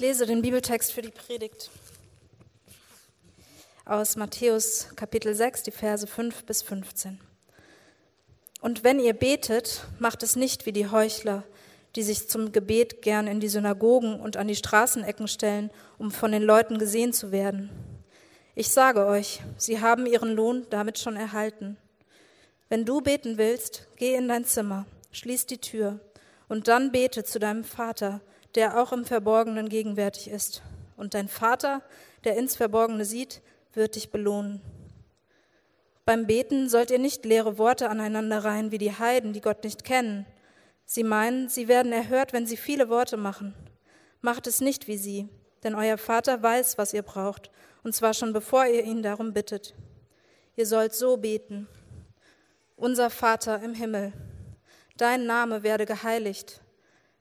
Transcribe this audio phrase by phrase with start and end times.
[0.00, 1.68] lese den Bibeltext für die Predigt
[3.84, 7.20] aus Matthäus Kapitel 6, die Verse 5 bis 15.
[8.62, 11.44] Und wenn ihr betet, macht es nicht wie die Heuchler,
[11.96, 16.32] die sich zum Gebet gern in die Synagogen und an die Straßenecken stellen, um von
[16.32, 17.68] den Leuten gesehen zu werden.
[18.54, 21.76] Ich sage euch, sie haben ihren Lohn damit schon erhalten.
[22.70, 26.00] Wenn du beten willst, geh in dein Zimmer, schließ die Tür
[26.48, 28.22] und dann bete zu deinem Vater,
[28.54, 30.62] der auch im Verborgenen gegenwärtig ist.
[30.96, 31.82] Und dein Vater,
[32.24, 33.42] der ins Verborgene sieht,
[33.72, 34.60] wird dich belohnen.
[36.04, 39.84] Beim Beten sollt ihr nicht leere Worte aneinander reihen wie die Heiden, die Gott nicht
[39.84, 40.26] kennen.
[40.84, 43.54] Sie meinen, sie werden erhört, wenn sie viele Worte machen.
[44.20, 45.28] Macht es nicht wie sie,
[45.62, 47.50] denn euer Vater weiß, was ihr braucht,
[47.84, 49.74] und zwar schon bevor ihr ihn darum bittet.
[50.56, 51.68] Ihr sollt so beten.
[52.76, 54.12] Unser Vater im Himmel,
[54.96, 56.60] dein Name werde geheiligt,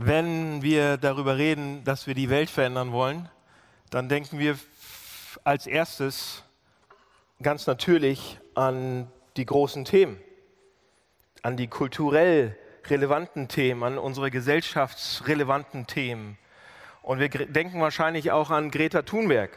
[0.00, 3.28] Wenn wir darüber reden, dass wir die Welt verändern wollen,
[3.90, 4.56] dann denken wir
[5.42, 6.44] als erstes
[7.42, 10.20] ganz natürlich an die großen Themen,
[11.42, 16.38] an die kulturell relevanten Themen, an unsere gesellschaftsrelevanten Themen.
[17.02, 19.50] Und wir denken wahrscheinlich auch an Greta Thunberg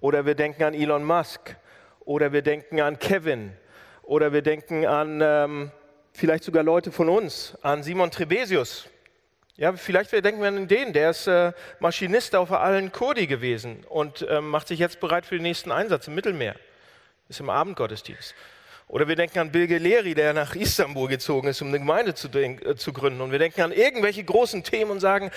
[0.00, 1.56] oder wir denken an Elon Musk
[2.00, 3.54] oder wir denken an Kevin
[4.02, 5.70] oder wir denken an ähm,
[6.12, 8.90] vielleicht sogar Leute von uns, an Simon Trebesius,
[9.56, 14.22] ja, vielleicht denken wir an den, der ist äh, Maschinist auf Allen Kurdi gewesen und
[14.22, 16.56] äh, macht sich jetzt bereit für den nächsten Einsatz im Mittelmeer.
[17.28, 18.34] Ist im Abendgottesdienst.
[18.88, 22.28] Oder wir denken an Bill Geleri, der nach Istanbul gezogen ist, um eine Gemeinde zu,
[22.28, 23.20] äh, zu gründen.
[23.20, 25.30] Und wir denken an irgendwelche großen Themen und sagen,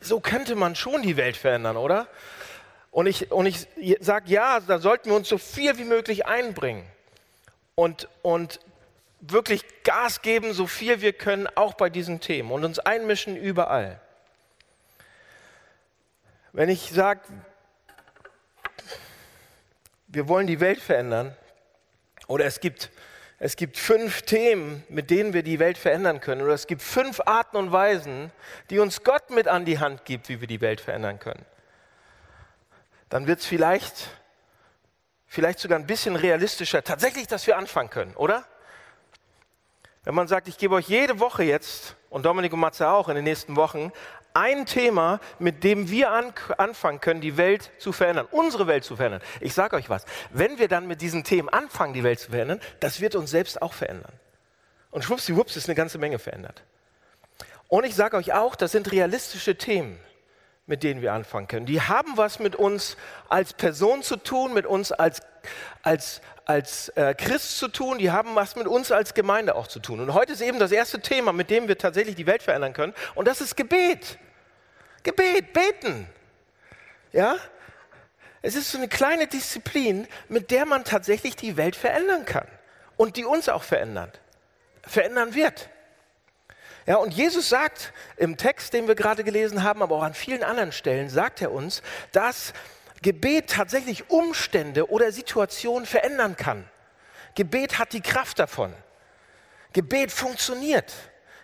[0.00, 2.08] so könnte man schon die Welt verändern, oder?
[2.90, 3.66] Und ich, und ich
[4.00, 6.84] sage, ja, da sollten wir uns so viel wie möglich einbringen.
[7.74, 8.60] Und, und
[9.32, 14.00] wirklich Gas geben, so viel wir können, auch bei diesen Themen und uns einmischen überall.
[16.52, 17.20] Wenn ich sage,
[20.06, 21.36] wir wollen die Welt verändern,
[22.26, 22.90] oder es gibt,
[23.38, 27.20] es gibt fünf Themen, mit denen wir die Welt verändern können, oder es gibt fünf
[27.26, 28.30] Arten und Weisen,
[28.70, 31.44] die uns Gott mit an die Hand gibt, wie wir die Welt verändern können,
[33.08, 34.08] dann wird es vielleicht,
[35.26, 38.46] vielleicht sogar ein bisschen realistischer, tatsächlich, dass wir anfangen können, oder?
[40.04, 43.16] Wenn man sagt, ich gebe euch jede Woche jetzt, und Dominik und Matze auch in
[43.16, 43.90] den nächsten Wochen,
[44.34, 48.96] ein Thema, mit dem wir an, anfangen können, die Welt zu verändern, unsere Welt zu
[48.96, 49.22] verändern.
[49.40, 52.60] Ich sage euch was, wenn wir dann mit diesen Themen anfangen, die Welt zu verändern,
[52.80, 54.12] das wird uns selbst auch verändern.
[54.90, 56.62] Und schwuppsiwupps ist eine ganze Menge verändert.
[57.68, 59.98] Und ich sage euch auch, das sind realistische Themen,
[60.66, 61.66] mit denen wir anfangen können.
[61.66, 62.96] Die haben was mit uns
[63.28, 65.22] als Person zu tun, mit uns als,
[65.82, 69.80] als, als äh, Christ zu tun, die haben was mit uns als Gemeinde auch zu
[69.80, 70.00] tun.
[70.00, 72.94] Und heute ist eben das erste Thema, mit dem wir tatsächlich die Welt verändern können.
[73.14, 74.18] Und das ist Gebet.
[75.02, 76.08] Gebet, beten.
[77.12, 77.36] Ja?
[78.42, 82.46] Es ist so eine kleine Disziplin, mit der man tatsächlich die Welt verändern kann.
[82.96, 84.20] Und die uns auch verändert.
[84.86, 85.70] Verändern wird.
[86.86, 90.42] Ja, und Jesus sagt im Text, den wir gerade gelesen haben, aber auch an vielen
[90.42, 91.82] anderen Stellen, sagt er uns,
[92.12, 92.52] dass
[93.04, 96.64] Gebet tatsächlich Umstände oder Situationen verändern kann.
[97.34, 98.72] Gebet hat die Kraft davon.
[99.74, 100.90] Gebet funktioniert.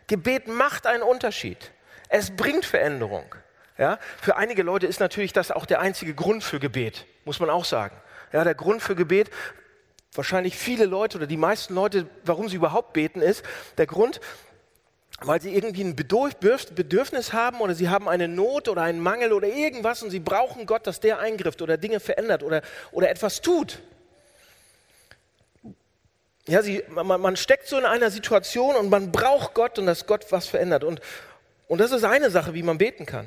[0.07, 1.73] Gebet macht einen Unterschied.
[2.09, 3.35] Es bringt Veränderung.
[3.77, 3.99] Ja?
[4.23, 7.67] Für einige Leute ist natürlich das auch der einzige Grund für Gebet, muss man auch
[7.67, 7.95] sagen.
[8.33, 9.29] Ja, der Grund für Gebet,
[10.15, 13.45] wahrscheinlich viele Leute oder die meisten Leute, warum sie überhaupt beten, ist
[13.77, 14.23] der Grund,
[15.23, 19.49] weil sie irgendwie ein Bedürfnis haben oder sie haben eine Not oder einen Mangel oder
[19.49, 23.81] irgendwas und sie brauchen Gott, dass der eingrifft oder Dinge verändert oder, oder etwas tut.
[26.47, 30.07] Ja, sie, man, man steckt so in einer Situation und man braucht Gott und dass
[30.07, 30.85] Gott was verändert.
[30.85, 31.01] Und,
[31.69, 33.27] und das ist eine Sache, wie man beten kann.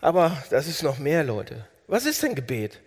[0.00, 1.66] Aber das ist noch mehr, Leute.
[1.86, 2.80] Was ist denn Gebet?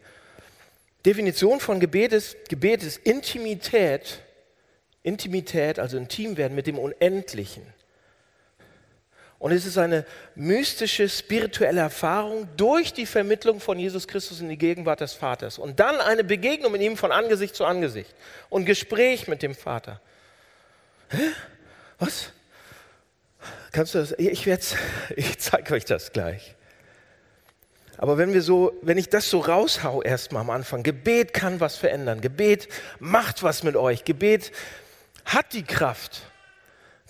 [1.05, 4.19] Definition von Gebet ist, Gebet ist Intimität,
[5.03, 7.63] Intimität, also intim werden mit dem Unendlichen.
[9.43, 10.05] Und es ist eine
[10.35, 15.59] mystische, spirituelle Erfahrung durch die Vermittlung von Jesus Christus in die Gegenwart des Vaters.
[15.59, 18.15] Und dann eine Begegnung mit ihm von Angesicht zu Angesicht
[18.49, 19.99] und Gespräch mit dem Vater.
[21.09, 21.17] Hä?
[21.99, 22.31] Was?
[23.73, 24.15] Kannst du das?
[24.17, 24.47] Ich,
[25.17, 26.55] ich zeige euch das gleich.
[27.97, 31.75] Aber wenn wir so, wenn ich das so raushau erstmal am Anfang, Gebet kann was
[31.75, 32.21] verändern.
[32.21, 34.05] Gebet macht was mit euch.
[34.05, 34.53] Gebet
[35.25, 36.21] hat die Kraft.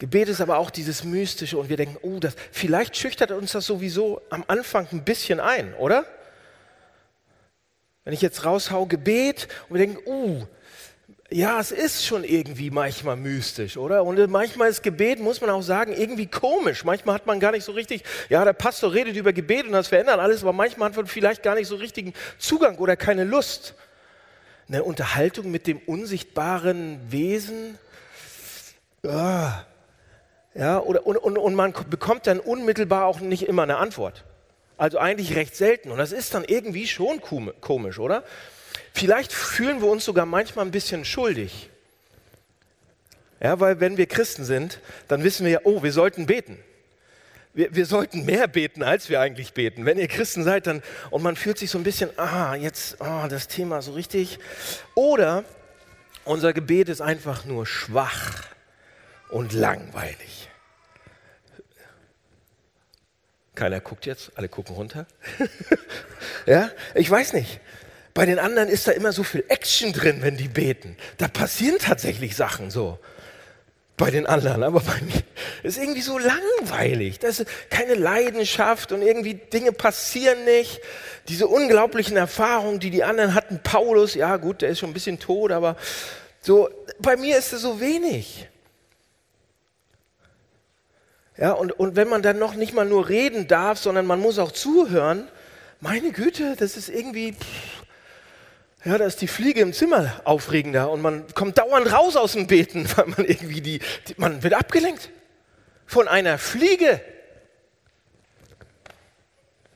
[0.04, 3.66] Gebet ist aber auch dieses Mystische und wir denken, oh, das, vielleicht schüchtert uns das
[3.66, 6.06] sowieso am Anfang ein bisschen ein, oder?
[8.04, 10.46] Wenn ich jetzt raushau Gebet und wir denken, uh,
[11.30, 14.04] ja, es ist schon irgendwie manchmal mystisch, oder?
[14.04, 16.84] Und manchmal ist Gebet, muss man auch sagen, irgendwie komisch.
[16.84, 19.88] Manchmal hat man gar nicht so richtig, ja, der Pastor redet über Gebet und das
[19.88, 23.74] verändert alles, aber manchmal hat man vielleicht gar nicht so richtigen Zugang oder keine Lust.
[24.68, 27.78] Eine Unterhaltung mit dem unsichtbaren Wesen,
[29.02, 29.66] ja,
[30.56, 34.24] ja oder, und, und, und man bekommt dann unmittelbar auch nicht immer eine Antwort.
[34.78, 35.92] Also eigentlich recht selten.
[35.92, 38.24] Und das ist dann irgendwie schon komisch, oder?
[38.94, 41.70] Vielleicht fühlen wir uns sogar manchmal ein bisschen schuldig.
[43.40, 46.58] Ja, weil wenn wir Christen sind, dann wissen wir ja, oh, wir sollten beten.
[47.54, 49.86] Wir, wir, sollten mehr beten, als wir eigentlich beten.
[49.86, 53.28] Wenn ihr Christen seid, dann und man fühlt sich so ein bisschen, ah, jetzt, ah,
[53.28, 54.40] das Thema so richtig.
[54.96, 55.44] Oder
[56.26, 58.44] unser Gebet ist einfach nur schwach
[59.34, 60.50] und langweilig.
[63.56, 65.06] Keiner guckt jetzt, alle gucken runter.
[66.46, 67.60] ja, ich weiß nicht.
[68.14, 70.98] Bei den anderen ist da immer so viel Action drin, wenn die beten.
[71.18, 73.00] Da passieren tatsächlich Sachen so.
[73.98, 75.22] Bei den anderen, aber bei mir
[75.62, 77.20] ist irgendwie so langweilig.
[77.20, 80.82] Das ist keine Leidenschaft und irgendwie Dinge passieren nicht.
[81.28, 83.62] Diese unglaublichen Erfahrungen, die die anderen hatten.
[83.64, 85.76] Paulus, ja gut, der ist schon ein bisschen tot, aber
[86.42, 86.70] so,
[87.00, 88.48] bei mir ist es so wenig.
[91.38, 94.38] Ja, und, und wenn man dann noch nicht mal nur reden darf, sondern man muss
[94.38, 95.28] auch zuhören,
[95.80, 97.84] meine Güte, das ist irgendwie, pff,
[98.86, 102.48] ja, da ist die Fliege im Zimmer aufregender und man kommt dauernd raus aus dem
[102.48, 105.10] Beten, weil man irgendwie die, die man wird abgelenkt
[105.86, 107.02] von einer Fliege.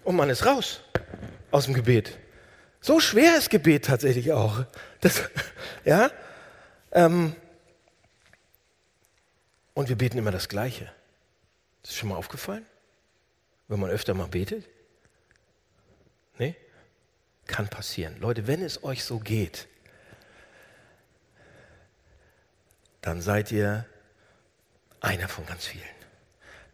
[0.03, 0.81] Und man ist raus
[1.51, 2.17] aus dem Gebet.
[2.81, 4.63] So schwer ist Gebet tatsächlich auch.
[5.01, 5.23] Das,
[5.85, 6.11] ja,
[6.91, 7.35] ähm,
[9.73, 10.91] und wir beten immer das Gleiche.
[11.87, 12.65] Ist schon mal aufgefallen?
[13.69, 14.65] Wenn man öfter mal betet?
[16.37, 16.55] Nee?
[17.45, 18.19] Kann passieren.
[18.19, 19.67] Leute, wenn es euch so geht,
[23.01, 23.85] dann seid ihr
[24.99, 25.83] einer von ganz vielen.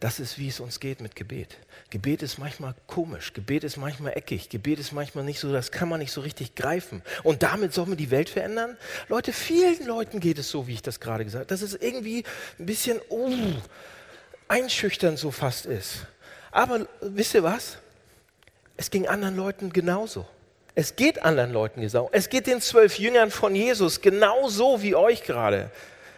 [0.00, 1.58] Das ist, wie es uns geht mit Gebet.
[1.90, 5.88] Gebet ist manchmal komisch, Gebet ist manchmal eckig, Gebet ist manchmal nicht so, das kann
[5.88, 7.02] man nicht so richtig greifen.
[7.22, 8.76] Und damit soll man die Welt verändern?
[9.08, 11.48] Leute, vielen Leuten geht es so, wie ich das gerade gesagt habe.
[11.48, 12.24] Das ist irgendwie
[12.58, 13.54] ein bisschen uh,
[14.48, 16.06] einschüchternd so fast ist.
[16.50, 17.78] Aber wisst ihr was?
[18.76, 20.26] Es ging anderen Leuten genauso.
[20.74, 22.08] Es geht anderen Leuten genauso.
[22.12, 25.70] Es geht den zwölf Jüngern von Jesus genauso wie euch gerade,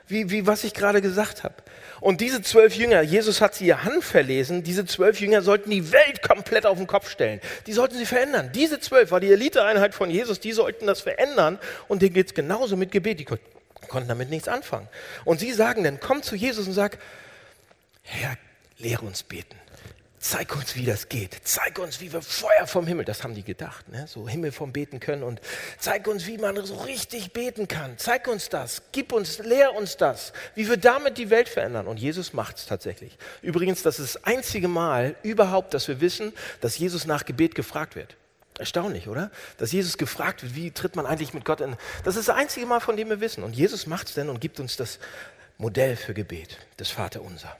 [0.08, 1.54] wie, wie was ich gerade gesagt habe.
[2.00, 5.92] Und diese zwölf Jünger, Jesus hat sie ihr Hand verlesen, diese zwölf Jünger sollten die
[5.92, 7.40] Welt komplett auf den Kopf stellen.
[7.66, 8.50] Die sollten sie verändern.
[8.54, 11.58] Diese zwölf war die Eliteeinheit von Jesus, die sollten das verändern.
[11.88, 13.20] Und denen geht es genauso mit Gebet.
[13.20, 14.88] Die konnten damit nichts anfangen.
[15.24, 16.98] Und sie sagen dann, komm zu Jesus und sag,
[18.06, 18.36] Herr,
[18.78, 19.56] lehre uns beten.
[20.18, 21.36] Zeig uns, wie das geht.
[21.44, 24.06] Zeig uns, wie wir Feuer vom Himmel, das haben die gedacht, ne?
[24.08, 25.22] so Himmel vom Beten können.
[25.22, 25.40] Und
[25.78, 27.98] zeig uns, wie man so richtig beten kann.
[27.98, 28.82] Zeig uns das.
[28.92, 30.32] Gib uns, lehr uns das.
[30.54, 31.86] Wie wir damit die Welt verändern.
[31.86, 33.18] Und Jesus macht es tatsächlich.
[33.42, 37.94] Übrigens, das ist das einzige Mal überhaupt, dass wir wissen, dass Jesus nach Gebet gefragt
[37.94, 38.16] wird.
[38.58, 39.30] Erstaunlich, oder?
[39.58, 41.76] Dass Jesus gefragt wird, wie tritt man eigentlich mit Gott in.
[42.04, 43.44] Das ist das einzige Mal, von dem wir wissen.
[43.44, 44.98] Und Jesus macht es denn und gibt uns das
[45.58, 47.56] Modell für Gebet, das Vaterunser.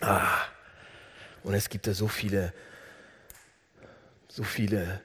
[0.00, 0.44] Ah.
[1.42, 2.52] Und es gibt da so viele,
[4.28, 5.00] so viele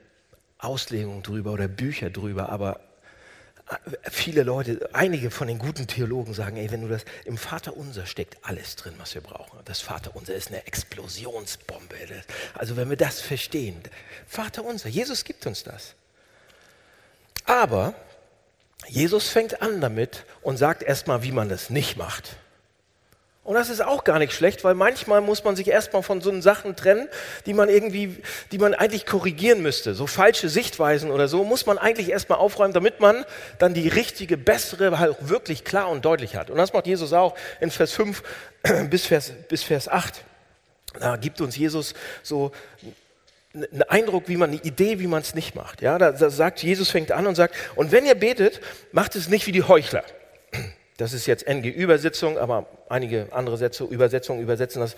[0.58, 2.80] Auslegungen drüber oder Bücher drüber, aber
[3.70, 8.06] äh, viele Leute, einige von den guten Theologen sagen, ey, wenn du das, im Vaterunser
[8.06, 9.60] steckt alles drin, was wir brauchen.
[9.66, 11.96] Das Vaterunser ist eine Explosionsbombe.
[12.54, 13.82] Also wenn wir das verstehen,
[14.28, 15.96] Vaterunser, Jesus gibt uns das.
[17.46, 17.94] Aber
[18.88, 22.38] Jesus fängt an damit und sagt erstmal, wie man das nicht macht.
[23.44, 26.40] Und das ist auch gar nicht schlecht, weil manchmal muss man sich erstmal von so
[26.40, 27.10] Sachen trennen,
[27.46, 28.18] die man irgendwie,
[28.54, 29.96] die man eigentlich korrigieren müsste.
[29.96, 33.26] So falsche Sichtweisen oder so muss man eigentlich erstmal aufräumen, damit man
[33.60, 36.50] dann die richtige, bessere halt wirklich klar und deutlich hat.
[36.50, 38.24] Und das macht Jesus auch in Vers 5
[38.90, 40.24] bis Vers, bis Vers 8.
[41.02, 42.54] Da gibt uns Jesus so
[43.54, 45.82] einen Eindruck, wie man, eine Idee, wie man es nicht macht.
[45.82, 48.62] Ja, da, da sagt Jesus fängt an und sagt, und wenn ihr betet,
[48.94, 50.06] macht es nicht wie die Heuchler.
[50.98, 54.96] Das ist jetzt NG-Übersetzung, aber einige andere Sätze, Übersetzungen übersetzen das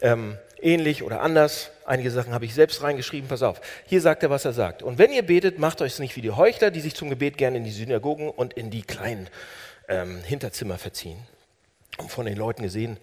[0.00, 1.70] ähm, ähnlich oder anders.
[1.84, 3.28] Einige Sachen habe ich selbst reingeschrieben.
[3.28, 3.60] Pass auf.
[3.86, 4.82] Hier sagt er, was er sagt.
[4.82, 7.58] Und wenn ihr betet, macht euch nicht wie die Heuchler, die sich zum Gebet gerne
[7.58, 9.28] in die Synagogen und in die kleinen
[9.88, 11.18] ähm, Hinterzimmer verziehen.
[11.98, 12.98] Und von den Leuten gesehen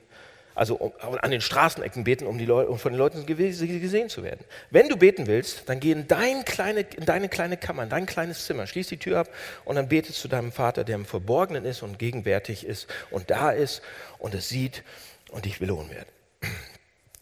[0.53, 4.43] Also an den Straßenecken beten, um, um von den Leuten gesehen zu werden.
[4.69, 8.05] Wenn du beten willst, dann geh in, dein kleine, in deine kleine Kammer, in dein
[8.05, 9.29] kleines Zimmer, schließ die Tür ab
[9.63, 13.51] und dann betest zu deinem Vater, der im Verborgenen ist und gegenwärtig ist und da
[13.51, 13.81] ist
[14.19, 14.83] und es sieht
[15.29, 16.07] und dich belohnen wird.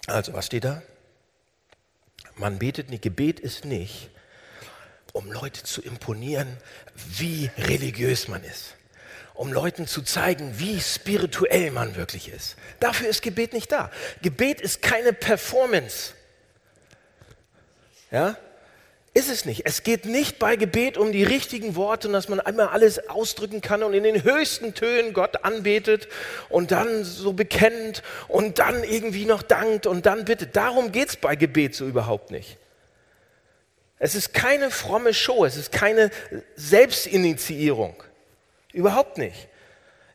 [0.07, 0.81] Also, was steht da?
[2.35, 3.03] Man betet nicht.
[3.03, 4.09] Gebet ist nicht,
[5.13, 6.57] um Leute zu imponieren,
[6.95, 8.75] wie religiös man ist
[9.39, 12.57] um Leuten zu zeigen, wie spirituell man wirklich ist.
[12.81, 13.89] Dafür ist Gebet nicht da.
[14.21, 16.11] Gebet ist keine Performance.
[18.11, 18.35] Ja?
[19.13, 19.65] Ist es nicht.
[19.65, 23.61] Es geht nicht bei Gebet um die richtigen Worte und dass man einmal alles ausdrücken
[23.61, 26.09] kann und in den höchsten Tönen Gott anbetet
[26.49, 30.57] und dann so bekennt und dann irgendwie noch dankt und dann bittet.
[30.57, 32.57] Darum geht es bei Gebet so überhaupt nicht.
[33.99, 36.11] Es ist keine fromme Show, es ist keine
[36.57, 38.03] Selbstinitiierung.
[38.73, 39.47] Überhaupt nicht.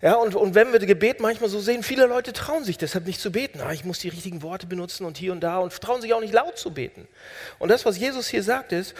[0.05, 3.07] Ja, und, und wenn wir das Gebet manchmal so sehen, viele Leute trauen sich deshalb
[3.07, 3.61] nicht zu beten.
[3.63, 6.21] Ah, ich muss die richtigen Worte benutzen und hier und da und trauen sich auch
[6.21, 7.09] nicht laut zu beten.
[7.59, 8.95] Und das, was Jesus hier sagt, ist,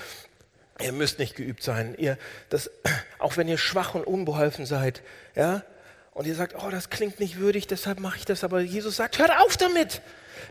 [0.81, 1.95] ihr müsst nicht geübt sein.
[1.99, 2.17] Ihr,
[2.49, 2.71] das,
[3.19, 5.03] auch wenn ihr schwach und unbeholfen seid,
[5.35, 5.63] ja,
[6.15, 8.45] und ihr sagt, oh, das klingt nicht würdig, deshalb mache ich das.
[8.45, 10.01] Aber Jesus sagt, hört auf damit.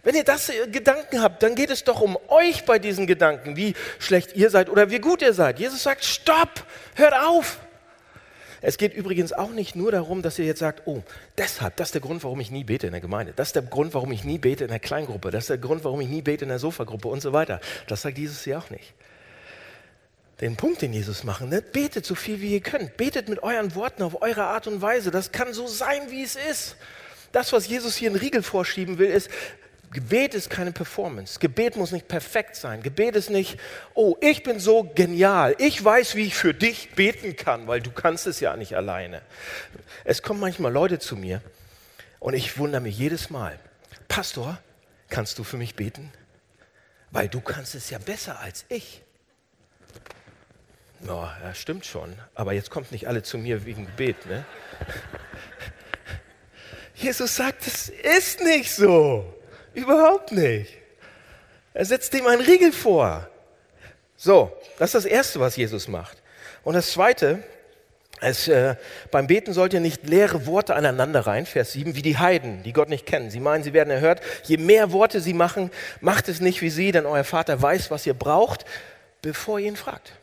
[0.04, 3.56] Wenn ihr das äh, Gedanken habt, dann geht es doch um euch bei diesen Gedanken,
[3.56, 5.60] wie schlecht ihr seid oder wie gut ihr seid.
[5.60, 7.60] Jesus sagt, stopp, hört auf.
[8.66, 11.04] Es geht übrigens auch nicht nur darum, dass ihr jetzt sagt, oh,
[11.38, 13.34] deshalb, das ist der Grund, warum ich nie bete in der Gemeinde.
[13.36, 15.32] Das ist der Grund, warum ich nie bete in der Kleingruppe.
[15.32, 17.60] Das ist der Grund, warum ich nie bete in der Sofagruppe und so weiter.
[17.88, 18.94] Das sagt Jesus hier auch nicht.
[20.40, 21.62] Den Punkt, den Jesus macht, ne?
[21.62, 22.96] betet so viel wie ihr könnt.
[22.96, 25.12] Betet mit euren Worten auf eure Art und Weise.
[25.12, 26.78] Das kann so sein, wie es ist.
[27.34, 29.30] Das, was Jesus hier in Riegel vorschieben will, ist,
[29.94, 31.40] Gebet ist keine Performance.
[31.40, 32.82] Gebet muss nicht perfekt sein.
[32.82, 33.60] Gebet ist nicht,
[33.94, 35.56] oh, ich bin so genial.
[35.60, 39.22] Ich weiß, wie ich für dich beten kann, weil du kannst es ja nicht alleine.
[40.04, 41.42] Es kommen manchmal Leute zu mir
[42.20, 43.60] und ich wundere mich jedes Mal.
[44.08, 44.58] Pastor,
[45.10, 46.12] kannst du für mich beten?
[47.12, 49.04] Weil du kannst es ja besser als ich.
[51.02, 52.16] No, stimmt schon.
[52.34, 54.44] Aber jetzt kommt nicht alle zu mir wegen Gebet, ne?
[56.96, 59.43] Jesus sagt, es ist nicht so.
[59.74, 60.78] Überhaupt nicht.
[61.74, 63.28] Er setzt dem einen Riegel vor.
[64.16, 66.18] So, das ist das Erste, was Jesus macht.
[66.64, 67.44] Und das Zweite,
[68.22, 68.76] es, äh,
[69.12, 72.72] beim Beten sollt ihr nicht leere Worte aneinander rein, Vers 7, wie die Heiden, die
[72.72, 73.30] Gott nicht kennen.
[73.30, 74.22] Sie meinen, sie werden erhört.
[74.44, 78.06] Je mehr Worte sie machen, macht es nicht wie sie, denn euer Vater weiß, was
[78.06, 78.66] ihr braucht,
[79.22, 80.14] bevor ihr ihn fragt.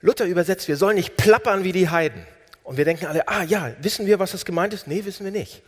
[0.00, 2.26] Luther übersetzt, wir sollen nicht plappern wie die Heiden.
[2.64, 4.86] Und wir denken alle, ah ja, wissen wir, was das gemeint ist?
[4.86, 5.62] Nee, wissen wir nicht.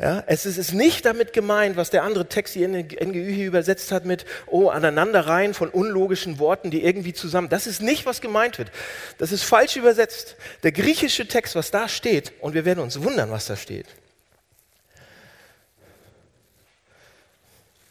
[0.00, 3.46] Ja, es ist nicht damit gemeint, was der andere Text hier in den NGÜ hier
[3.46, 7.50] übersetzt hat mit, oh, aneinanderreihen von unlogischen Worten, die irgendwie zusammen.
[7.50, 8.72] Das ist nicht, was gemeint wird.
[9.18, 10.36] Das ist falsch übersetzt.
[10.62, 13.84] Der griechische Text, was da steht, und wir werden uns wundern, was da steht.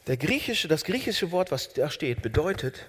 [0.08, 2.88] Der griechische, das griechische Wort, was da steht, bedeutet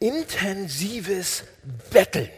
[0.00, 1.44] intensives
[1.92, 2.30] Betteln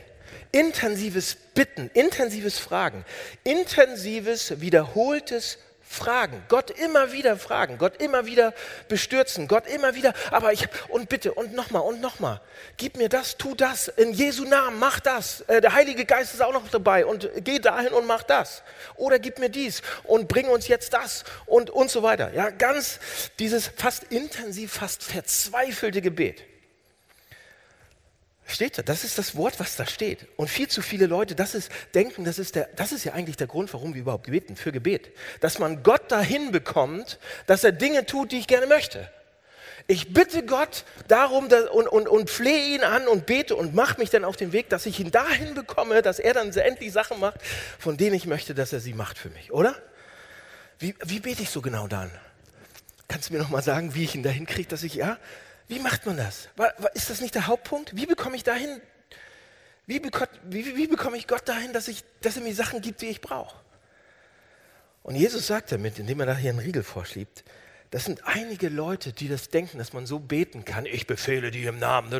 [0.53, 3.05] intensives Bitten, intensives Fragen,
[3.45, 8.53] intensives, wiederholtes fragen, Gott immer wieder fragen, Gott immer wieder
[8.89, 12.41] bestürzen, Gott immer wieder, aber ich, und bitte, und nochmal, und nochmal,
[12.77, 15.43] gib mir das, tu das, in Jesu Namen, mach das.
[15.43, 18.63] Äh, der Heilige Geist ist auch noch dabei und geh dahin und mach das.
[18.97, 22.33] Oder gib mir dies und bring uns jetzt das und, und so weiter.
[22.35, 22.99] Ja, ganz
[23.39, 26.45] dieses fast intensiv, fast verzweifelte Gebet.
[28.49, 30.27] Steht da, das ist das Wort, was da steht.
[30.37, 33.37] Und viel zu viele Leute, das ist, denken, das ist, der, das ist ja eigentlich
[33.37, 35.11] der Grund, warum wir überhaupt beten, für Gebet.
[35.41, 39.11] Dass man Gott dahin bekommt, dass er Dinge tut, die ich gerne möchte.
[39.89, 44.11] Ich bitte Gott darum und, und, und flehe ihn an und bete und mache mich
[44.11, 47.41] dann auf den Weg, dass ich ihn dahin bekomme, dass er dann endlich Sachen macht,
[47.79, 49.75] von denen ich möchte, dass er sie macht für mich, oder?
[50.79, 52.11] Wie, wie bete ich so genau dann?
[53.09, 55.19] Kannst du mir noch mal sagen, wie ich ihn dahin kriege, dass ich, ja,
[55.69, 56.49] wie macht man das?
[56.95, 57.97] Ist das nicht der Hauptpunkt?
[57.97, 58.81] Wie bekomme ich dahin,
[59.87, 63.01] wie, bekomme, wie, wie bekomme ich Gott dahin, dass, ich, dass er mir Sachen gibt,
[63.03, 63.57] die ich brauche?
[65.03, 67.45] Und Jesus sagt damit, indem er da hier einen Riegel vorschiebt,
[67.91, 71.69] das sind einige Leute, die das denken, dass man so beten kann, ich befehle dir
[71.69, 72.11] im Namen,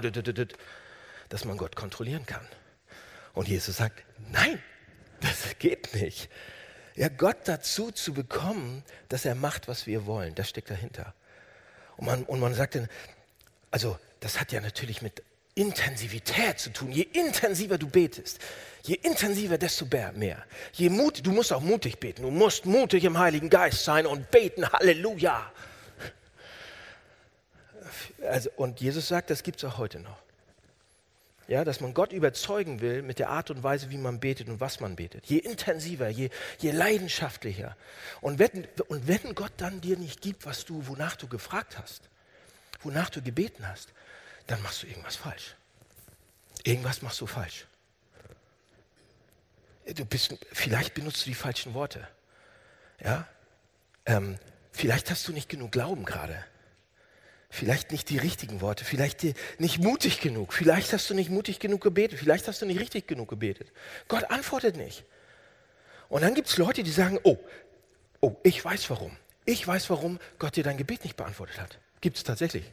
[1.29, 2.47] dass man Gott kontrollieren kann.
[3.33, 4.63] Und Jesus sagt, nein,
[5.21, 6.31] das geht nicht.
[6.95, 11.15] Ja, Gott dazu zu bekommen, dass er macht, was wir wollen, das steckt dahinter.
[11.97, 12.89] Und man, und man sagt dann,
[13.77, 15.23] also das hat ja natürlich mit
[15.55, 16.93] Intensivität zu tun.
[16.93, 18.39] Je intensiver du betest,
[18.83, 20.43] je intensiver, desto mehr.
[20.73, 22.23] Je mut, du musst auch mutig beten.
[22.23, 24.67] Du musst mutig im Heiligen Geist sein und beten.
[24.73, 25.53] Halleluja.
[28.27, 30.17] Also, und Jesus sagt, das gibt es auch heute noch.
[31.47, 34.59] Ja, dass man Gott überzeugen will mit der Art und Weise, wie man betet und
[34.59, 35.27] was man betet.
[35.27, 36.31] Je intensiver, je,
[36.61, 37.77] je leidenschaftlicher.
[38.23, 42.09] Und wenn, und wenn Gott dann dir nicht gibt, was du, wonach du gefragt hast,
[42.83, 43.93] wonach du gebeten hast,
[44.47, 45.55] dann machst du irgendwas falsch.
[46.65, 47.67] Irgendwas machst du falsch.
[49.95, 52.07] Du bist, vielleicht benutzt du die falschen Worte.
[53.01, 53.27] Ja?
[54.05, 54.39] Ähm,
[54.73, 56.45] vielleicht hast du nicht genug Glauben gerade.
[57.49, 59.25] Vielleicht nicht die richtigen Worte, vielleicht
[59.59, 63.07] nicht mutig genug, vielleicht hast du nicht mutig genug gebetet, vielleicht hast du nicht richtig
[63.07, 63.73] genug gebetet.
[64.09, 65.05] Gott antwortet nicht.
[66.09, 67.39] Und dann gibt es Leute, die sagen, oh,
[68.21, 69.17] oh, ich weiß warum.
[69.45, 71.79] Ich weiß, warum Gott dir dein Gebet nicht beantwortet hat.
[72.01, 72.65] Gibt es tatsächlich.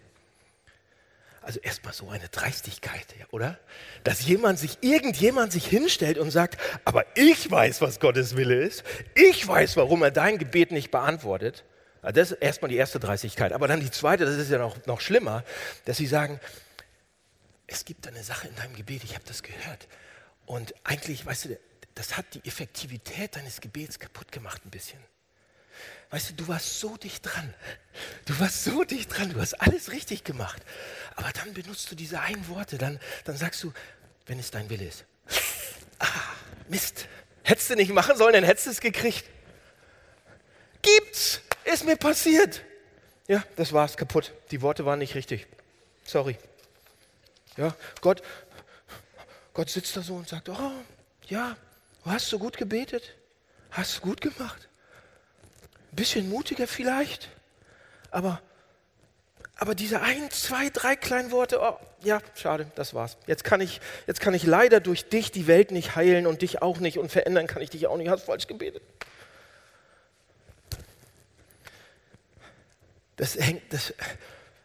[1.42, 3.60] Also erstmal so eine Dreistigkeit, oder?
[4.06, 8.84] Dass jemand sich, irgendjemand sich hinstellt und sagt, aber ich weiß, was Gottes Wille ist.
[9.14, 11.66] Ich weiß, warum er dein Gebet nicht beantwortet.
[12.02, 13.52] Also das ist erstmal die erste Dreistigkeit.
[13.52, 15.44] Aber dann die zweite, das ist ja noch, noch schlimmer,
[15.84, 16.40] dass sie sagen,
[17.68, 19.88] es gibt eine Sache in deinem Gebet, ich habe das gehört.
[20.46, 21.60] Und eigentlich, weißt du,
[21.96, 25.00] das hat die Effektivität deines Gebets kaputt gemacht ein bisschen.
[26.10, 27.54] Weißt du, du warst so dicht dran.
[28.26, 30.62] Du warst so dicht dran, du hast alles richtig gemacht.
[31.16, 33.74] Aber dann benutzt du diese einen Worte, dann, dann sagst du,
[34.26, 35.06] wenn es dein Wille ist.
[36.00, 36.08] Ah,
[36.70, 37.08] Mist.
[37.44, 39.26] Hättest du nicht machen sollen, dann hättest du es gekriegt.
[40.82, 41.42] Gibt's.
[41.66, 42.62] Ist mir passiert.
[43.28, 44.34] Ja, das war's, kaputt.
[44.52, 45.48] Die Worte waren nicht richtig.
[46.04, 46.38] Sorry.
[47.58, 48.22] Ja, Gott,
[49.54, 50.72] Gott sitzt da so und sagt, oh,
[51.28, 51.56] ja,
[52.04, 53.16] du hast so gut gebetet.
[53.72, 54.68] Hast du gut gemacht.
[55.94, 57.30] Ein bisschen mutiger vielleicht,
[58.10, 58.42] aber,
[59.58, 63.16] aber diese ein, zwei, drei kleinen Worte, oh, ja, schade, das war's.
[63.28, 66.64] Jetzt kann, ich, jetzt kann ich leider durch dich die Welt nicht heilen und dich
[66.64, 68.10] auch nicht und verändern kann ich dich auch nicht.
[68.10, 68.82] Hast falsch gebetet.
[73.18, 73.94] Das hängt, das,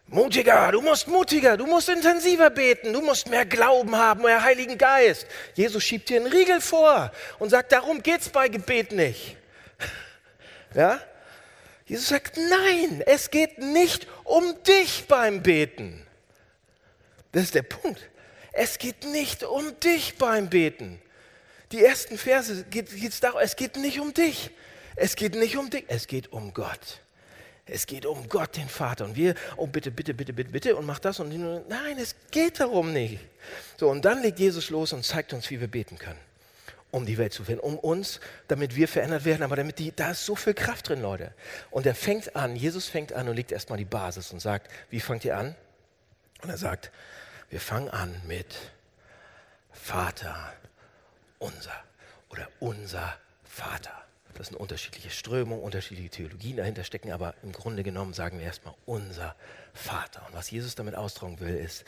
[0.07, 4.79] mutiger, du musst mutiger, du musst intensiver beten, du musst mehr Glauben haben, mehr Heiligen
[4.79, 5.27] Geist.
[5.53, 9.37] Jesus schiebt dir einen Riegel vor und sagt, darum geht's bei Gebet nicht.
[10.75, 10.99] Ja?
[11.89, 16.05] Jesus sagt, nein, es geht nicht um dich beim Beten.
[17.31, 18.09] Das ist der Punkt.
[18.53, 21.01] Es geht nicht um dich beim Beten.
[21.71, 24.51] Die ersten Verse geht es darum, es geht nicht um dich.
[24.95, 27.01] Es geht nicht um dich, es geht um Gott.
[27.65, 29.05] Es geht um Gott, den Vater.
[29.05, 31.29] Und wir, oh bitte, bitte, bitte, bitte, bitte, und mach das und
[31.69, 33.19] nein, es geht darum nicht.
[33.77, 36.19] So, und dann legt Jesus los und zeigt uns, wie wir beten können,
[36.91, 40.11] um die Welt zu finden, um uns, damit wir verändert werden, aber damit die, da
[40.11, 41.33] ist so viel Kraft drin, Leute.
[41.69, 44.99] Und er fängt an, Jesus fängt an und legt erstmal die Basis und sagt, wie
[44.99, 45.55] fangt ihr an?
[46.41, 46.91] Und er sagt,
[47.49, 48.55] wir fangen an mit
[49.71, 50.53] Vater
[51.37, 51.73] unser
[52.29, 53.93] oder unser Vater.
[54.35, 58.73] Das sind unterschiedliche Strömungen, unterschiedliche Theologien dahinter stecken, aber im Grunde genommen sagen wir erstmal
[58.85, 59.35] unser
[59.73, 60.25] Vater.
[60.27, 61.83] Und was Jesus damit ausdrücken will, ist,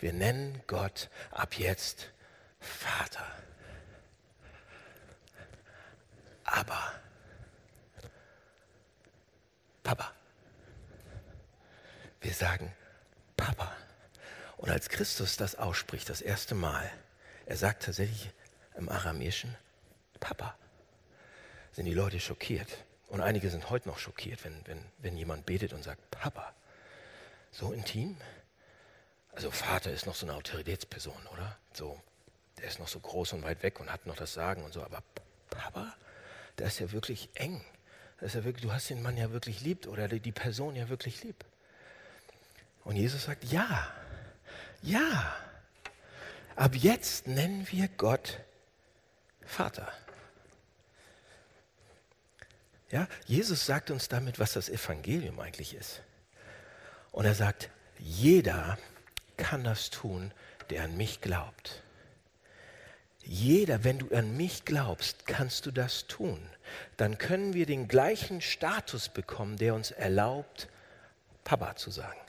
[0.00, 2.10] wir nennen Gott ab jetzt
[2.60, 3.24] Vater.
[6.54, 6.92] Aber
[9.82, 10.12] Papa.
[12.20, 12.72] Wir sagen
[13.36, 13.76] Papa.
[14.56, 16.88] Und als Christus das ausspricht, das erste Mal,
[17.46, 18.30] er sagt tatsächlich
[18.76, 19.56] im Aramäischen
[20.20, 20.56] Papa
[21.72, 22.68] sind die Leute schockiert.
[23.08, 26.54] Und einige sind heute noch schockiert, wenn, wenn, wenn jemand betet und sagt, Papa,
[27.50, 28.16] so intim?
[29.32, 31.58] Also Vater ist noch so eine Autoritätsperson, oder?
[31.72, 32.00] So,
[32.58, 34.84] der ist noch so groß und weit weg und hat noch das Sagen und so.
[34.84, 35.02] Aber
[35.50, 35.94] Papa,
[36.58, 37.64] der ist ja wirklich eng.
[38.18, 40.88] Das ist ja wirklich, du hast den Mann ja wirklich lieb oder die Person ja
[40.88, 41.44] wirklich lieb.
[42.84, 43.92] Und Jesus sagt, ja,
[44.82, 45.36] ja.
[46.56, 48.38] Ab jetzt nennen wir Gott
[49.44, 49.92] Vater.
[52.90, 56.02] Ja, Jesus sagt uns damit, was das Evangelium eigentlich ist.
[57.10, 58.78] Und er sagt, jeder
[59.36, 60.32] kann das tun,
[60.70, 61.83] der an mich glaubt.
[63.24, 66.40] Jeder, wenn du an mich glaubst, kannst du das tun.
[66.96, 70.68] Dann können wir den gleichen Status bekommen, der uns erlaubt,
[71.42, 72.20] Papa zu sagen.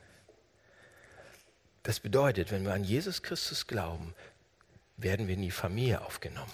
[1.84, 4.16] Das bedeutet, wenn wir an Jesus Christus glauben,
[4.98, 6.52] werden wir in die Familie aufgenommen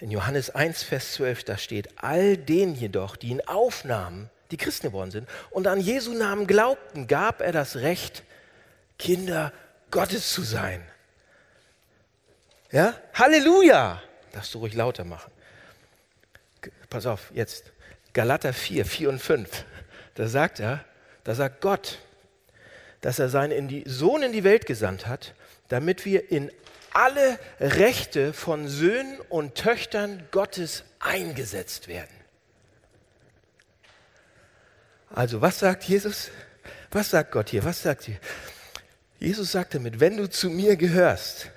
[0.00, 4.88] in Johannes 1, Vers 12, da steht, all denen jedoch, die ihn aufnahmen, die Christen
[4.88, 8.22] geworden sind und an Jesu Namen glaubten, gab er das Recht,
[8.98, 9.52] Kinder
[9.90, 10.82] Gottes zu sein.
[12.76, 12.94] Ja?
[13.14, 14.02] Halleluja!
[14.32, 15.32] Darfst du ruhig lauter machen.
[16.90, 17.72] Pass auf, jetzt.
[18.12, 19.64] Galater 4, 4 und 5.
[20.14, 20.84] Da sagt er,
[21.24, 21.98] da sagt Gott,
[23.00, 25.32] dass er seinen Sohn in die Welt gesandt hat,
[25.68, 26.52] damit wir in
[26.92, 32.14] alle Rechte von Söhnen und Töchtern Gottes eingesetzt werden.
[35.08, 36.30] Also was sagt Jesus?
[36.90, 37.64] Was sagt Gott hier?
[37.64, 38.18] Was sagt hier?
[39.18, 41.52] Jesus sagt damit, wenn du zu mir gehörst,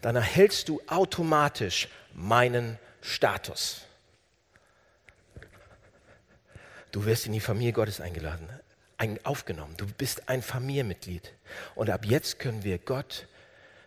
[0.00, 3.82] dann erhältst du automatisch meinen Status.
[6.92, 8.48] Du wirst in die Familie Gottes eingeladen,
[8.96, 9.74] ein, aufgenommen.
[9.76, 11.32] Du bist ein Familienmitglied.
[11.74, 13.26] Und ab jetzt können wir Gott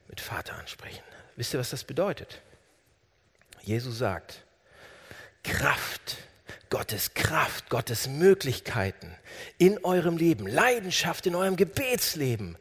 [0.08, 1.04] mit Vater ansprechen.
[1.36, 2.42] Wisst ihr, was das bedeutet?
[3.62, 4.44] Jesus sagt,
[5.44, 6.18] Kraft,
[6.70, 9.16] Gottes Kraft, Gottes Möglichkeiten
[9.58, 12.58] in eurem Leben, Leidenschaft in eurem Gebetsleben,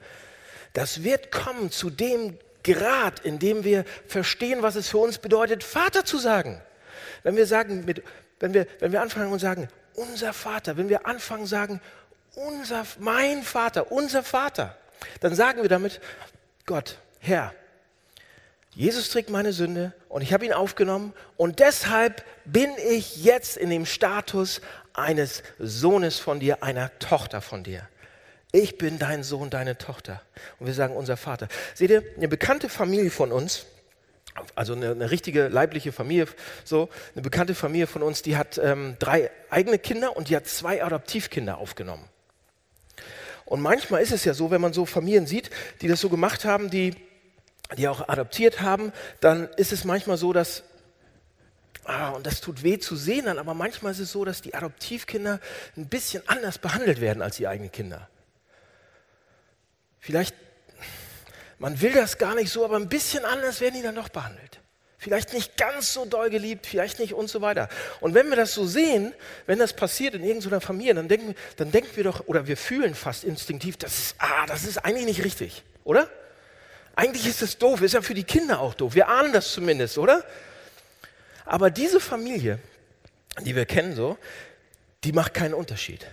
[0.73, 5.65] das wird kommen zu dem Grad, in dem wir verstehen, was es für uns bedeutet,
[5.65, 6.61] Vater zu sagen.
[7.23, 8.03] Wenn wir sagen, mit,
[8.41, 11.81] wenn, wir, wenn wir anfangen und sagen, unser Vater, wenn wir anfangen sagen,
[12.35, 14.77] unser, mein Vater, unser Vater,
[15.21, 16.01] dann sagen wir damit,
[16.67, 17.53] Gott, Herr,
[18.75, 23.69] Jesus trägt meine Sünde und ich habe ihn aufgenommen und deshalb bin ich jetzt in
[23.69, 24.63] dem Status
[24.95, 27.87] eines Sohnes von dir, einer Tochter von dir.
[28.53, 30.21] Ich bin dein Sohn, deine Tochter.
[30.59, 31.49] Und wir sagen unser Vater.
[31.75, 33.65] Seht ihr, eine bekannte Familie von uns,
[34.55, 36.27] also eine, eine richtige leibliche Familie,
[36.63, 40.47] so eine bekannte Familie von uns, die hat ähm, drei eigene Kinder und die hat
[40.47, 42.05] zwei Adoptivkinder aufgenommen.
[43.47, 46.45] Und manchmal ist es ja so, wenn man so Familien sieht, die das so gemacht
[46.45, 46.95] haben, die,
[47.77, 50.63] die auch adoptiert haben, dann ist es manchmal so, dass
[51.85, 55.41] Ah, und das tut weh zu sehen, aber manchmal ist es so, dass die Adoptivkinder
[55.77, 58.09] ein bisschen anders behandelt werden als die eigenen Kinder.
[60.03, 60.35] Vielleicht,
[61.61, 64.59] man will das gar nicht so, aber ein bisschen anders werden die dann doch behandelt.
[64.99, 67.69] Vielleicht nicht ganz so doll geliebt, vielleicht nicht und so weiter.
[68.01, 69.15] Und wenn wir das so sehen,
[69.47, 72.97] wenn das passiert in irgendeiner Familie, dann denken, dann denken wir doch, oder wir fühlen
[72.97, 76.11] fast instinktiv, das ist, ah, das ist eigentlich nicht richtig, oder?
[76.97, 78.95] Eigentlich ist es doof, ist ja für die Kinder auch doof.
[78.97, 80.25] Wir ahnen das zumindest, oder?
[81.45, 82.59] Aber diese Familie,
[83.41, 84.19] die wir kennen so,
[85.05, 86.07] die macht keinen Unterschied.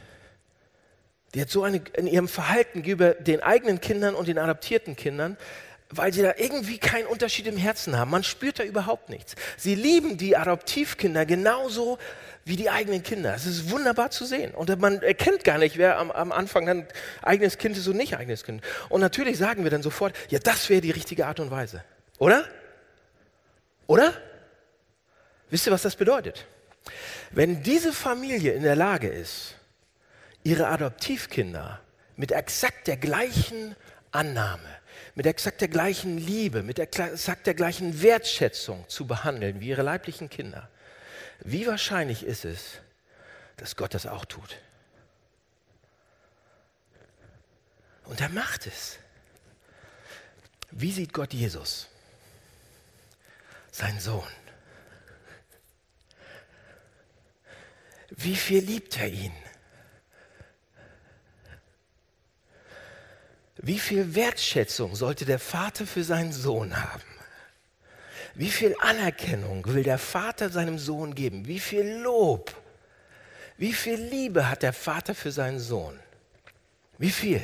[1.33, 5.37] Die hat so eine, in ihrem Verhalten gegenüber den eigenen Kindern und den adoptierten Kindern,
[5.91, 8.11] weil sie da irgendwie keinen Unterschied im Herzen haben.
[8.11, 9.35] Man spürt da überhaupt nichts.
[9.57, 11.97] Sie lieben die Adoptivkinder genauso
[12.45, 13.33] wie die eigenen Kinder.
[13.35, 14.53] Es ist wunderbar zu sehen.
[14.53, 16.87] Und man erkennt gar nicht, wer am, am Anfang dann
[17.21, 18.63] eigenes Kind ist und nicht eigenes Kind.
[18.89, 21.83] Und natürlich sagen wir dann sofort, ja, das wäre die richtige Art und Weise.
[22.17, 22.45] Oder?
[23.87, 24.13] Oder?
[25.49, 26.45] Wisst ihr, was das bedeutet?
[27.31, 29.55] Wenn diese Familie in der Lage ist,
[30.49, 31.79] ihre Adoptivkinder
[32.15, 33.75] mit exakt der gleichen
[34.11, 34.67] Annahme,
[35.13, 40.27] mit exakt der gleichen Liebe, mit exakt der gleichen Wertschätzung zu behandeln wie ihre leiblichen
[40.27, 40.67] Kinder,
[41.41, 42.79] wie wahrscheinlich ist es,
[43.57, 44.57] dass Gott das auch tut?
[48.05, 48.97] Und er macht es.
[50.71, 51.87] Wie sieht Gott Jesus?
[53.71, 54.27] Sein Sohn.
[58.09, 59.33] Wie viel liebt er ihn?
[63.61, 67.03] Wie viel Wertschätzung sollte der Vater für seinen Sohn haben?
[68.33, 71.45] Wie viel Anerkennung will der Vater seinem Sohn geben?
[71.45, 72.55] Wie viel Lob?
[73.57, 75.99] Wie viel Liebe hat der Vater für seinen Sohn?
[76.97, 77.41] Wie viel?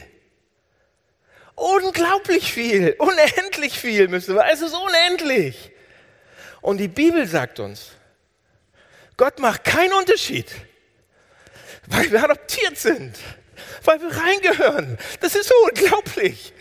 [1.56, 4.46] Unglaublich viel, unendlich viel müssen wir.
[4.52, 5.72] Es ist unendlich.
[6.62, 7.92] Und die Bibel sagt uns,
[9.18, 10.50] Gott macht keinen Unterschied,
[11.88, 13.18] weil wir adoptiert sind
[13.84, 14.98] weil wir reingehören.
[15.22, 16.54] Das ist so unglaublich.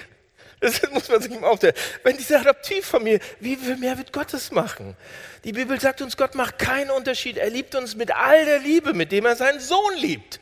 [0.60, 1.74] Das muss man sich mal aufstellen.
[2.04, 4.96] Wenn diese Adoptivfamilie, wie viel mehr wird Gott das machen?
[5.44, 7.36] Die Bibel sagt uns, Gott macht keinen Unterschied.
[7.36, 10.40] Er liebt uns mit all der Liebe, mit dem er seinen Sohn liebt.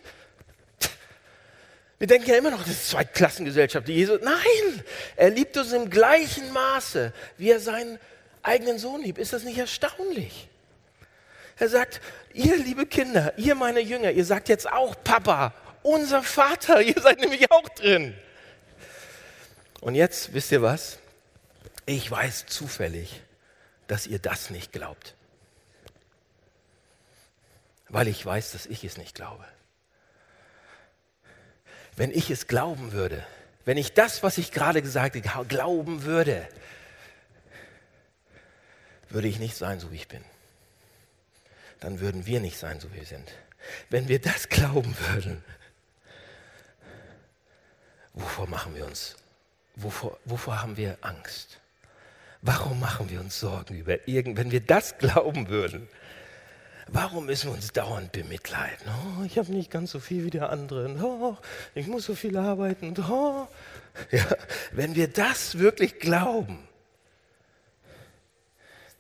[1.99, 3.89] Wir denken ja immer noch, das ist Zweitklassengesellschaft.
[3.89, 4.85] Jesus, nein,
[5.17, 7.99] er liebt uns im gleichen Maße, wie er seinen
[8.43, 9.19] eigenen Sohn liebt.
[9.19, 10.49] Ist das nicht erstaunlich?
[11.59, 12.01] Er sagt,
[12.33, 17.21] ihr liebe Kinder, ihr meine Jünger, ihr sagt jetzt auch Papa unser Vater, ihr seid
[17.21, 18.15] nämlich auch drin.
[19.81, 20.99] Und jetzt wisst ihr was?
[21.87, 23.23] Ich weiß zufällig,
[23.89, 25.15] dass ihr das nicht glaubt.
[27.89, 29.45] Weil ich weiß, dass ich es nicht glaube.
[31.97, 33.27] Wenn ich es glauben würde,
[33.65, 36.49] wenn ich das, was ich gerade gesagt habe, glauben würde,
[39.11, 40.25] würde ich nicht sein, so wie ich bin.
[41.81, 43.31] Dann würden wir nicht sein, so wie wir sind.
[43.91, 45.45] Wenn wir das glauben würden,
[48.15, 49.17] Wovor machen wir uns?
[49.77, 51.59] Wovor, wovor haben wir Angst?
[52.43, 55.89] Warum machen wir uns Sorgen über irgend, wenn wir das glauben würden?
[56.89, 58.87] Warum müssen wir uns dauernd bemitleiden?
[58.89, 60.95] Oh, ich habe nicht ganz so viel wie der andere.
[61.03, 61.39] Oh,
[61.75, 62.95] ich muss so viel arbeiten.
[63.09, 63.49] Oh.
[64.11, 64.25] Ja,
[64.73, 66.67] wenn wir das wirklich glauben,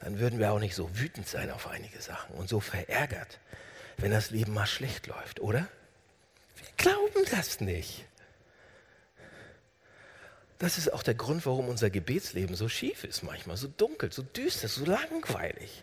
[0.01, 3.38] dann würden wir auch nicht so wütend sein auf einige Sachen und so verärgert,
[3.96, 5.66] wenn das Leben mal schlecht läuft, oder?
[6.57, 8.05] Wir glauben das nicht.
[10.62, 14.22] Das ist auch der Grund, warum unser Gebetsleben so schief ist manchmal, so dunkel, so
[14.22, 15.83] düster, so langweilig.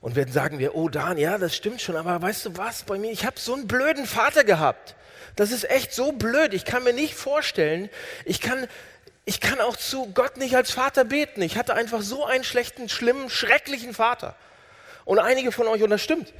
[0.00, 2.98] Und dann sagen wir, oh Dan, ja, das stimmt schon, aber weißt du was, bei
[2.98, 4.96] mir, ich habe so einen blöden Vater gehabt.
[5.36, 6.54] Das ist echt so blöd.
[6.54, 7.88] Ich kann mir nicht vorstellen,
[8.24, 8.66] ich kann,
[9.24, 11.40] ich kann auch zu Gott nicht als Vater beten.
[11.40, 14.34] Ich hatte einfach so einen schlechten, schlimmen, schrecklichen Vater.
[15.04, 16.32] Und einige von euch, und das stimmt.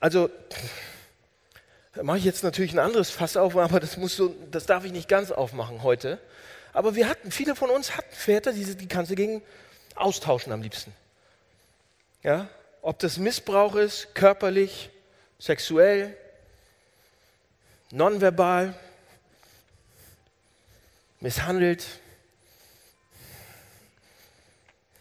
[0.00, 0.28] Also,
[1.98, 4.84] da mache ich jetzt natürlich ein anderes Fass auf, aber das, muss so, das darf
[4.84, 6.20] ich nicht ganz aufmachen heute.
[6.72, 9.42] Aber wir hatten, viele von uns hatten Väter, die, die kannst du gegen
[9.96, 10.94] austauschen am liebsten.
[12.22, 12.48] Ja,
[12.82, 14.90] ob das Missbrauch ist, körperlich,
[15.40, 16.16] sexuell,
[17.90, 18.78] nonverbal,
[21.18, 21.84] misshandelt.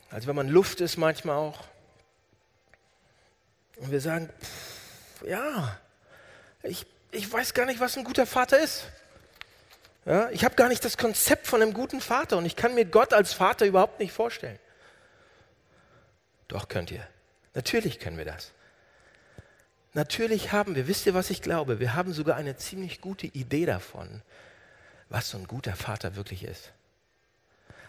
[0.09, 1.59] Also wenn man Luft ist manchmal auch.
[3.75, 5.79] Und wir sagen, pff, ja,
[6.67, 8.85] ich, ich weiß gar nicht, was ein guter Vater ist.
[10.05, 12.85] Ja, ich habe gar nicht das Konzept von einem guten Vater und ich kann mir
[12.85, 14.59] Gott als Vater überhaupt nicht vorstellen.
[16.47, 17.05] Doch könnt ihr.
[17.53, 18.51] Natürlich können wir das.
[19.93, 21.79] Natürlich haben wir, wisst ihr, was ich glaube?
[21.79, 24.21] Wir haben sogar eine ziemlich gute Idee davon,
[25.09, 26.71] was so ein guter Vater wirklich ist.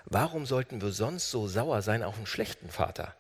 [0.07, 3.15] Warum sollten wir sonst so sauer sein auf einen schlechten Vater?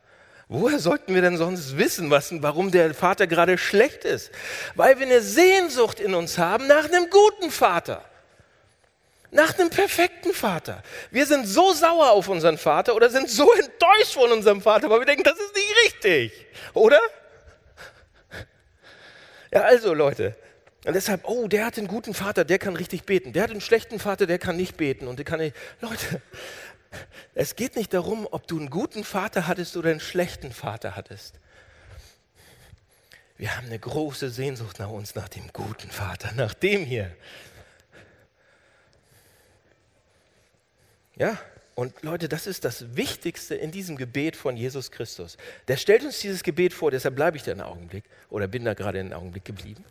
[0.48, 4.30] Woher sollten wir denn sonst wissen, was, warum der Vater gerade schlecht ist?
[4.74, 8.02] Weil wir eine Sehnsucht in uns haben nach einem guten Vater.
[9.30, 10.82] Nach einem perfekten Vater.
[11.10, 15.00] Wir sind so sauer auf unseren Vater oder sind so enttäuscht von unserem Vater, weil
[15.00, 16.46] wir denken, das ist nicht richtig.
[16.72, 17.00] Oder?
[19.52, 20.34] Ja, also Leute.
[20.86, 23.34] Und deshalb, oh, der hat einen guten Vater, der kann richtig beten.
[23.34, 25.06] Der hat einen schlechten Vater, der kann nicht beten.
[25.08, 25.54] Und der kann nicht.
[25.82, 26.22] Leute,
[27.34, 31.38] es geht nicht darum, ob du einen guten Vater hattest oder einen schlechten Vater hattest.
[33.36, 37.14] Wir haben eine große Sehnsucht nach uns, nach dem guten Vater, nach dem hier.
[41.14, 41.38] Ja,
[41.78, 45.36] und Leute, das ist das Wichtigste in diesem Gebet von Jesus Christus.
[45.68, 48.74] Der stellt uns dieses Gebet vor, deshalb bleibe ich da einen Augenblick oder bin da
[48.74, 49.84] gerade einen Augenblick geblieben.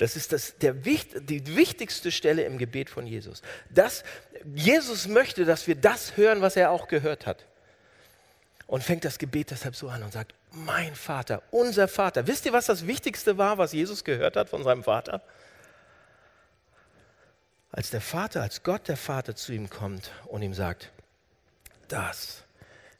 [0.00, 3.42] Das ist das, der, die wichtigste Stelle im Gebet von Jesus.
[3.70, 4.02] Das,
[4.52, 7.44] Jesus möchte, dass wir das hören, was er auch gehört hat.
[8.66, 12.26] Und fängt das Gebet deshalb so an und sagt, mein Vater, unser Vater.
[12.26, 15.22] Wisst ihr, was das Wichtigste war, was Jesus gehört hat von seinem Vater?
[17.70, 20.90] als der Vater, als Gott der Vater zu ihm kommt und ihm sagt,
[21.88, 22.44] das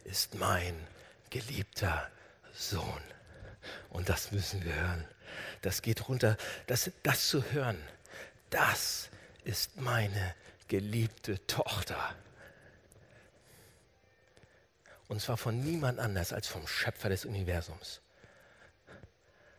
[0.04, 0.86] ist mein
[1.30, 2.10] geliebter
[2.52, 3.02] Sohn.
[3.90, 5.06] Und das müssen wir hören.
[5.62, 7.82] Das geht runter, das, das zu hören.
[8.50, 9.10] Das
[9.44, 10.34] ist meine
[10.68, 12.14] geliebte Tochter.
[15.08, 18.00] Und zwar von niemand anders als vom Schöpfer des Universums.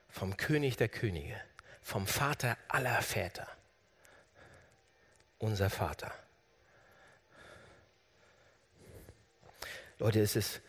[0.09, 1.39] Vom König der Könige,
[1.81, 3.47] vom Vater aller Väter
[5.39, 6.11] unser Vater.
[9.99, 10.61] Leute, es ist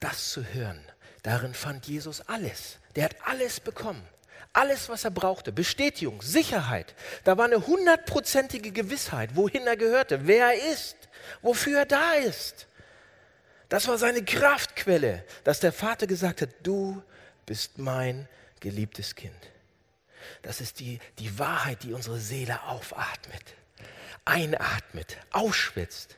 [0.00, 0.84] das zu hören.
[1.22, 2.78] Darin fand Jesus alles.
[2.96, 4.06] Der hat alles bekommen.
[4.52, 5.50] Alles, was er brauchte.
[5.50, 6.94] Bestätigung, Sicherheit.
[7.24, 10.96] Da war eine hundertprozentige Gewissheit, wohin er gehörte, wer er ist,
[11.42, 12.66] wofür er da ist.
[13.68, 17.02] Das war seine Kraftquelle, dass der Vater gesagt hat, du
[17.46, 18.28] bist mein
[18.60, 19.34] geliebtes Kind.
[20.42, 23.42] Das ist die, die Wahrheit, die unsere Seele aufatmet
[24.24, 26.16] einatmet, ausschwitzt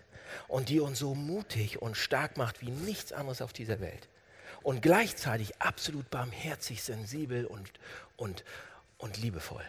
[0.48, 4.08] und die uns so mutig und stark macht wie nichts anderes auf dieser Welt.
[4.62, 7.70] Und gleichzeitig absolut barmherzig, sensibel und,
[8.16, 8.44] und,
[8.98, 9.64] und liebevoll.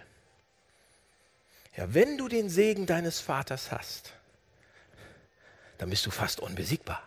[1.75, 4.13] Ja, wenn du den Segen deines Vaters hast,
[5.77, 7.03] dann bist du fast unbesiegbar.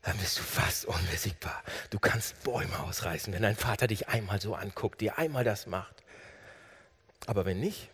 [0.00, 1.62] Dann bist du fast unbesiegbar.
[1.90, 6.02] Du kannst Bäume ausreißen, wenn dein Vater dich einmal so anguckt, dir einmal das macht.
[7.26, 7.90] Aber wenn nicht,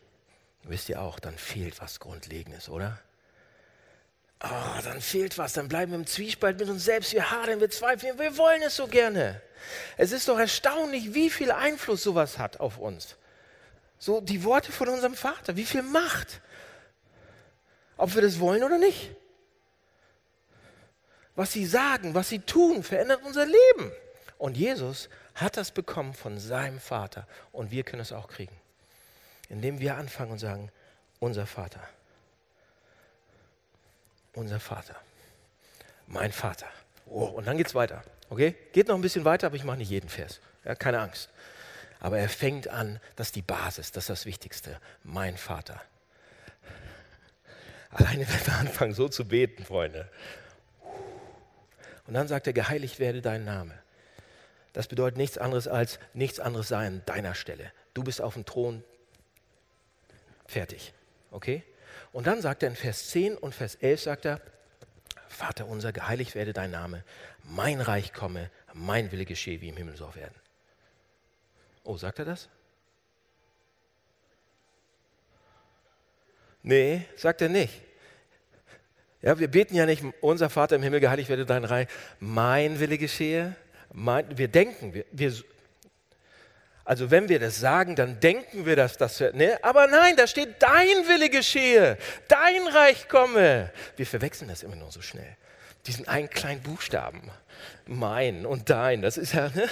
[0.65, 3.01] wisst ihr auch, dann fehlt was Grundlegendes, oder?
[4.43, 7.71] Oh, dann fehlt was, dann bleiben wir im Zwiespalt mit uns selbst, wir hadern, wir
[7.71, 9.43] zweifeln, wir wollen es so gerne.
[9.99, 13.17] Es ist doch erstaunlich, wie viel Einfluss sowas hat auf uns.
[13.99, 16.41] So die Worte von unserem Vater, wie viel Macht.
[17.99, 19.11] Ob wir das wollen oder nicht.
[21.37, 23.93] Was sie sagen, was sie tun, verändert unser Leben.
[24.39, 28.59] Und Jesus hat das bekommen von seinem Vater und wir können es auch kriegen
[29.51, 30.71] indem wir anfangen und sagen,
[31.19, 31.81] unser Vater,
[34.35, 34.97] unser Vater,
[36.07, 36.67] mein Vater.
[37.07, 38.03] Oh, und dann geht es weiter.
[38.29, 38.55] Okay?
[38.73, 40.41] Geht noch ein bisschen weiter, aber ich mache nicht jeden Vers.
[40.65, 41.29] Ja, keine Angst.
[41.99, 44.81] Aber er fängt an, das ist die Basis, das ist das Wichtigste.
[45.03, 45.81] Mein Vater.
[47.91, 50.09] Alleine, wenn wir anfangen, so zu beten, Freunde.
[52.07, 53.75] Und dann sagt er, geheiligt werde dein Name.
[54.73, 57.73] Das bedeutet nichts anderes als nichts anderes sei an deiner Stelle.
[57.93, 58.85] Du bist auf dem Thron,
[60.51, 60.93] Fertig.
[61.31, 61.63] Okay?
[62.13, 64.41] Und dann sagt er in Vers 10 und Vers 11 sagt er,
[65.29, 67.05] Vater unser, geheiligt werde dein Name,
[67.45, 70.35] mein Reich komme, mein Wille geschehe wie im Himmel so auf Erden.
[71.85, 72.49] Oh, sagt er das?
[76.63, 77.81] Nee, sagt er nicht.
[79.23, 82.99] Ja, wir beten ja nicht, unser Vater im Himmel, geheiligt werde dein Reich, mein Wille
[82.99, 83.55] geschehe.
[83.93, 85.35] Mein, wir denken, wir, wir,
[86.91, 89.61] also wenn wir das sagen, dann denken wir, dass das, ne?
[89.63, 93.71] aber nein, da steht, dein Wille geschehe, dein Reich komme.
[93.97, 95.37] Wir verwechseln das immer nur so schnell.
[95.87, 97.31] Diesen einen kleinen Buchstaben,
[97.87, 99.69] mein und dein, das ist ja, ne?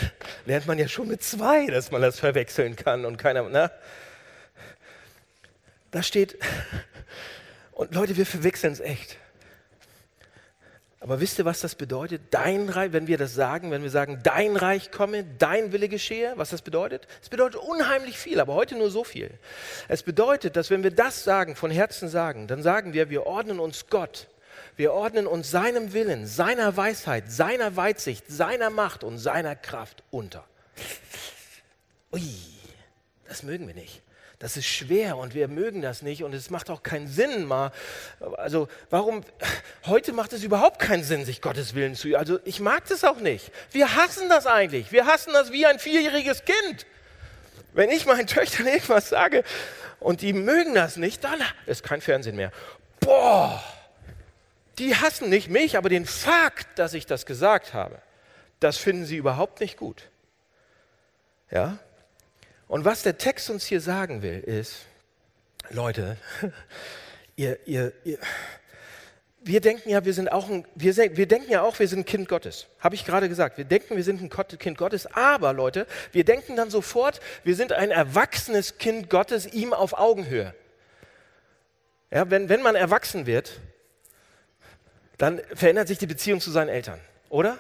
[0.47, 3.73] lernt man ja schon mit zwei, dass man das verwechseln kann und keiner, ne?
[5.91, 6.39] Da steht,
[7.73, 9.17] und Leute, wir verwechseln es echt.
[11.01, 12.23] Aber wisst ihr, was das bedeutet?
[12.33, 16.33] Dein Reich, wenn wir das sagen, wenn wir sagen, dein Reich komme, dein Wille geschehe,
[16.35, 17.07] was das bedeutet?
[17.23, 19.31] Es bedeutet unheimlich viel, aber heute nur so viel.
[19.87, 23.61] Es bedeutet, dass wenn wir das sagen, von Herzen sagen, dann sagen wir, wir ordnen
[23.61, 24.27] uns Gott.
[24.75, 30.45] Wir ordnen uns seinem Willen, seiner Weisheit, seiner Weitsicht, seiner Macht und seiner Kraft unter.
[32.13, 32.23] Ui,
[33.27, 34.03] das mögen wir nicht.
[34.39, 37.73] Das ist schwer und wir mögen das nicht und es macht auch keinen Sinn mal.
[38.37, 39.25] Also warum,
[39.87, 43.19] heute macht es überhaupt keinen Sinn, sich Gottes Willen zu, also ich mag das auch
[43.19, 43.51] nicht.
[43.73, 44.93] Wir hassen das eigentlich.
[44.93, 46.87] Wir hassen das wie ein vierjähriges Kind.
[47.73, 49.43] Wenn ich meinen Töchtern irgendwas sage
[49.99, 52.53] und die mögen das nicht, dann ist kein Fernsehen mehr.
[53.01, 53.61] Boah,
[54.79, 58.01] die hassen nicht mich, aber den Fakt, dass ich das gesagt habe,
[58.61, 60.05] das finden sie überhaupt nicht gut.
[61.51, 61.79] Ja?
[62.69, 64.85] Und was der Text uns hier sagen will, ist,
[65.71, 66.19] Leute,
[67.37, 68.19] ihr, ihr, ihr,
[69.41, 72.05] wir denken ja, wir sind auch ein, wir, wir denken ja auch, wir sind ein
[72.05, 72.67] Kind Gottes.
[72.81, 73.57] Habe ich gerade gesagt.
[73.57, 77.73] Wir denken, wir sind ein Kind Gottes, aber Leute, wir denken dann sofort, wir sind
[77.73, 80.55] ein erwachsenes Kind Gottes, ihm auf Augenhöhe.
[82.11, 83.61] Ja, wenn, wenn man erwachsen wird,
[85.17, 87.59] dann verändert sich die Beziehung zu seinen Eltern, oder?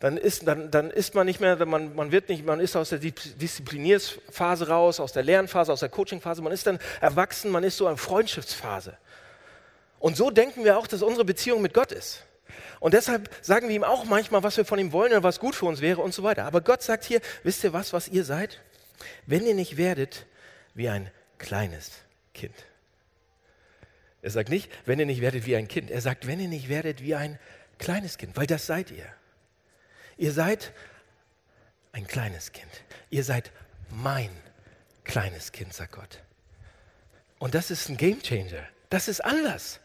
[0.00, 2.90] Dann ist, dann, dann ist man nicht mehr, man, man wird nicht, man ist aus
[2.90, 7.76] der Disziplinierphase raus, aus der Lernphase, aus der Coachingphase, man ist dann erwachsen, man ist
[7.76, 8.96] so in Freundschaftsphase.
[9.98, 12.22] Und so denken wir auch, dass unsere Beziehung mit Gott ist.
[12.78, 15.56] Und deshalb sagen wir ihm auch manchmal, was wir von ihm wollen oder was gut
[15.56, 16.44] für uns wäre und so weiter.
[16.44, 18.60] Aber Gott sagt hier, wisst ihr was, was ihr seid?
[19.26, 20.26] Wenn ihr nicht werdet
[20.74, 21.90] wie ein kleines
[22.34, 22.54] Kind.
[24.22, 25.90] Er sagt nicht, wenn ihr nicht werdet wie ein Kind.
[25.90, 27.38] Er sagt, wenn ihr nicht werdet wie ein
[27.78, 29.06] kleines Kind, weil das seid ihr.
[30.18, 30.72] Ihr seid
[31.92, 32.70] ein kleines Kind.
[33.08, 33.50] Ihr seid
[33.90, 34.30] mein
[35.04, 36.20] kleines Kind, sagt Gott.
[37.38, 38.68] Und das ist ein Gamechanger.
[38.90, 39.80] Das ist anders.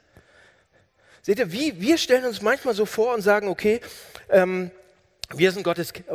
[1.22, 3.80] Seht ihr, wie, wir stellen uns manchmal so vor und sagen, okay,
[4.30, 4.72] ähm,
[5.34, 6.08] wir sind Gottes Kind.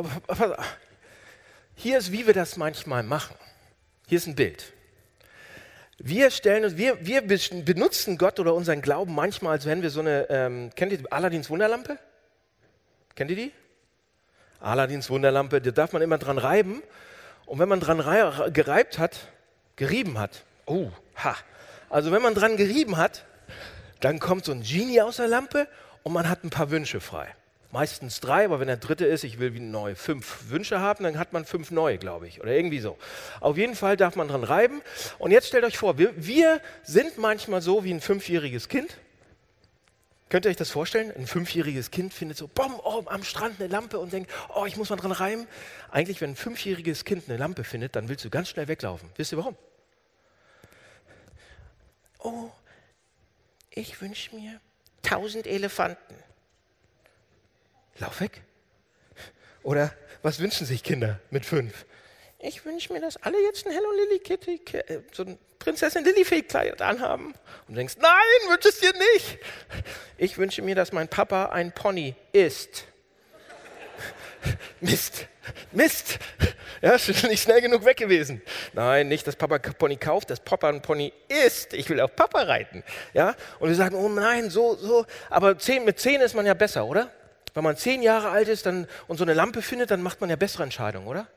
[1.75, 3.35] Hier ist, wie wir das manchmal machen.
[4.07, 4.73] Hier ist ein Bild.
[5.97, 10.01] Wir stellen uns, wir, wir benutzen Gott oder unseren Glauben manchmal, als wenn wir so
[10.01, 11.97] eine, ähm, kennt ihr Aladins Wunderlampe?
[13.15, 13.51] Kennt ihr die?
[14.59, 16.83] Aladins Wunderlampe, da darf man immer dran reiben.
[17.45, 17.97] Und wenn man dran
[18.53, 19.27] gereibt hat,
[19.75, 21.35] gerieben hat, oh, ha.
[21.89, 23.25] Also wenn man dran gerieben hat,
[24.01, 25.67] dann kommt so ein Genie aus der Lampe
[26.03, 27.27] und man hat ein paar Wünsche frei.
[27.71, 31.19] Meistens drei, aber wenn der dritte ist, ich will wie neu fünf Wünsche haben, dann
[31.19, 32.97] hat man fünf neue, glaube ich, oder irgendwie so.
[33.41, 34.81] Auf jeden Fall darf man dran reiben.
[35.19, 38.97] Und jetzt stellt euch vor, wir, wir sind manchmal so wie ein fünfjähriges Kind
[40.29, 41.11] Könnt ihr euch das vorstellen?
[41.15, 44.77] Ein fünfjähriges Kind findet so, bom, oh, am Strand eine Lampe und denkt, oh, ich
[44.77, 45.47] muss mal dran reimen.
[45.89, 49.09] Eigentlich, wenn ein fünfjähriges Kind eine Lampe findet, dann willst du ganz schnell weglaufen.
[49.15, 49.57] Wisst ihr warum?
[52.19, 52.51] Oh,
[53.71, 54.61] ich wünsche mir
[55.01, 56.15] tausend Elefanten.
[57.97, 58.43] Lauf weg.
[59.63, 61.85] Oder was wünschen sich Kinder mit fünf?
[62.41, 66.81] Ich wünsche mir, dass alle jetzt ein Hello Lily Kitty, äh, so ein Prinzessin Lillifee-Kleid
[66.81, 67.27] anhaben.
[67.27, 67.35] Und
[67.67, 69.39] du denkst, nein, wünschst dir nicht.
[70.17, 72.85] Ich wünsche mir, dass mein Papa ein Pony ist.
[74.79, 75.27] Mist,
[75.73, 76.19] Mist.
[76.81, 78.41] Ja, nicht schnell genug weg gewesen.
[78.71, 81.11] Nein, nicht, dass Papa Pony kauft, dass Papa ein Pony
[81.45, 81.73] ist.
[81.73, 82.85] Ich will auf Papa reiten.
[83.13, 85.05] Ja, und wir sagen, oh nein, so, so.
[85.29, 87.11] Aber zehn, mit zehn ist man ja besser, oder?
[87.53, 90.29] Wenn man zehn Jahre alt ist dann, und so eine Lampe findet, dann macht man
[90.29, 91.27] ja bessere Entscheidungen, oder?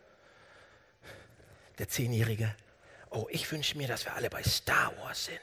[1.82, 2.54] Der Zehnjährige
[3.12, 5.38] oh, ich wünsche mir, dass wir alle bei Star Wars sind.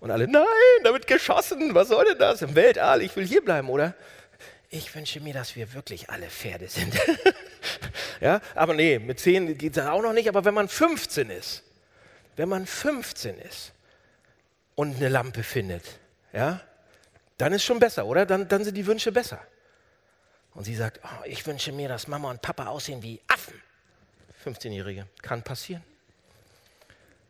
[0.00, 0.44] Und alle, nein,
[0.84, 2.42] damit geschossen, was soll denn das?
[2.42, 3.94] Im Weltall, ich will hier bleiben, oder?
[4.70, 6.94] Ich wünsche mir, dass wir wirklich alle Pferde sind.
[8.20, 11.64] ja, aber nee, mit 10 geht das auch noch nicht, aber wenn man 15 ist,
[12.36, 13.72] wenn man 15 ist
[14.76, 15.84] und eine Lampe findet,
[16.32, 16.60] ja,
[17.36, 18.26] dann ist schon besser, oder?
[18.26, 19.40] Dann, dann sind die Wünsche besser.
[20.54, 23.60] Und sie sagt, oh, ich wünsche mir, dass Mama und Papa aussehen wie Affen.
[24.44, 25.82] 15-Jährige, kann passieren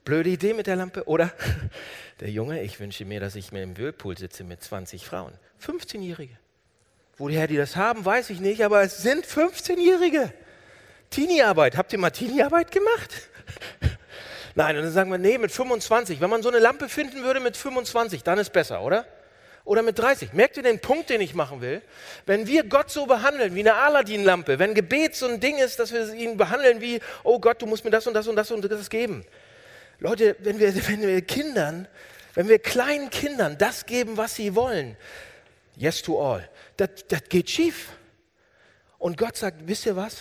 [0.09, 1.05] Blöde Idee mit der Lampe.
[1.07, 1.31] Oder
[2.21, 5.35] der Junge, ich wünsche mir, dass ich mir im Whirlpool sitze mit 20 Frauen.
[5.63, 6.35] 15-Jährige.
[7.19, 10.33] Woher die das haben, weiß ich nicht, aber es sind 15-Jährige.
[11.11, 11.77] Teenie-Arbeit.
[11.77, 13.29] Habt ihr mal Teenie-Arbeit gemacht?
[14.55, 16.23] Nein, und dann sagen wir, nee, mit 25.
[16.23, 19.05] Wenn man so eine Lampe finden würde mit 25, dann ist besser, oder?
[19.69, 20.33] Oder mit 30.
[20.33, 21.83] Merkt ihr den Punkt, den ich machen will?
[22.25, 25.93] Wenn wir Gott so behandeln wie eine Aladdin-Lampe, wenn Gebet so ein Ding ist, dass
[25.93, 28.65] wir ihn behandeln wie, oh Gott, du musst mir das und das und das und
[28.65, 29.27] das geben.
[29.99, 31.87] Leute, wenn wir, wenn wir Kindern,
[32.33, 34.97] wenn wir kleinen Kindern das geben, was sie wollen,
[35.77, 36.49] yes to all,
[36.79, 37.91] das, das geht schief.
[38.97, 40.17] Und Gott sagt, wisst ihr was?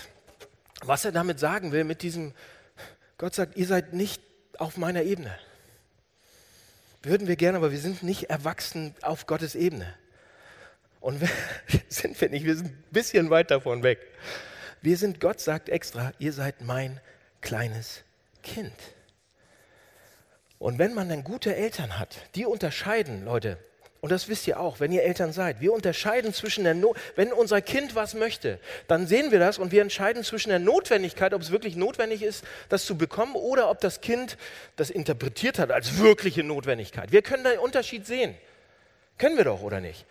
[0.84, 2.34] Was er damit sagen will mit diesem,
[3.18, 4.22] Gott sagt, ihr seid nicht
[4.58, 5.40] auf meiner Ebene.
[7.08, 9.94] Würden wir gerne, aber wir sind nicht erwachsen auf Gottes Ebene.
[11.00, 11.22] Und
[11.88, 14.00] sind wir nicht, wir sind ein bisschen weit davon weg.
[14.82, 17.00] Wir sind, Gott sagt extra, ihr seid mein
[17.40, 18.04] kleines
[18.44, 18.74] Kind.
[20.60, 23.58] Und wenn man dann gute Eltern hat, die unterscheiden, Leute,
[24.08, 25.60] und das wisst ihr auch, wenn ihr Eltern seid.
[25.60, 29.74] Wir unterscheiden zwischen der Not, wenn unser Kind was möchte, dann sehen wir das und
[29.74, 33.82] wir entscheiden zwischen der Notwendigkeit, ob es wirklich notwendig ist, das zu bekommen oder ob
[33.82, 34.38] das Kind
[34.78, 37.12] das interpretiert hat als wirkliche Notwendigkeit.
[37.12, 38.34] Wir können den Unterschied sehen.
[39.18, 40.06] Können wir doch, oder nicht?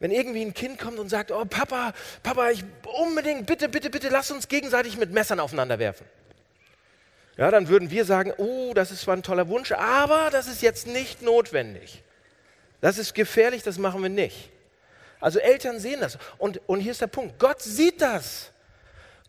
[0.00, 2.64] Wenn irgendwie ein Kind kommt und sagt, oh Papa, Papa, ich
[3.00, 6.04] unbedingt, bitte, bitte, bitte, lass uns gegenseitig mit Messern aufeinander werfen.
[7.36, 10.62] Ja, dann würden wir sagen, oh, das ist zwar ein toller Wunsch, aber das ist
[10.62, 12.02] jetzt nicht notwendig.
[12.80, 14.50] Das ist gefährlich, das machen wir nicht.
[15.20, 16.18] Also Eltern sehen das.
[16.38, 17.38] Und, und hier ist der Punkt.
[17.38, 18.50] Gott sieht das.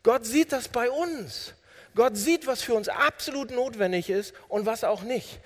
[0.03, 1.53] Gott sieht das bei uns.
[1.93, 5.39] Gott sieht, was für uns absolut notwendig ist und was auch nicht.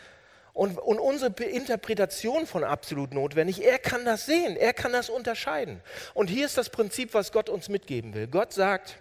[0.53, 5.82] Und, und unsere Interpretation von absolut notwendig, er kann das sehen, er kann das unterscheiden.
[6.14, 8.28] Und hier ist das Prinzip, was Gott uns mitgeben will.
[8.28, 8.97] Gott sagt,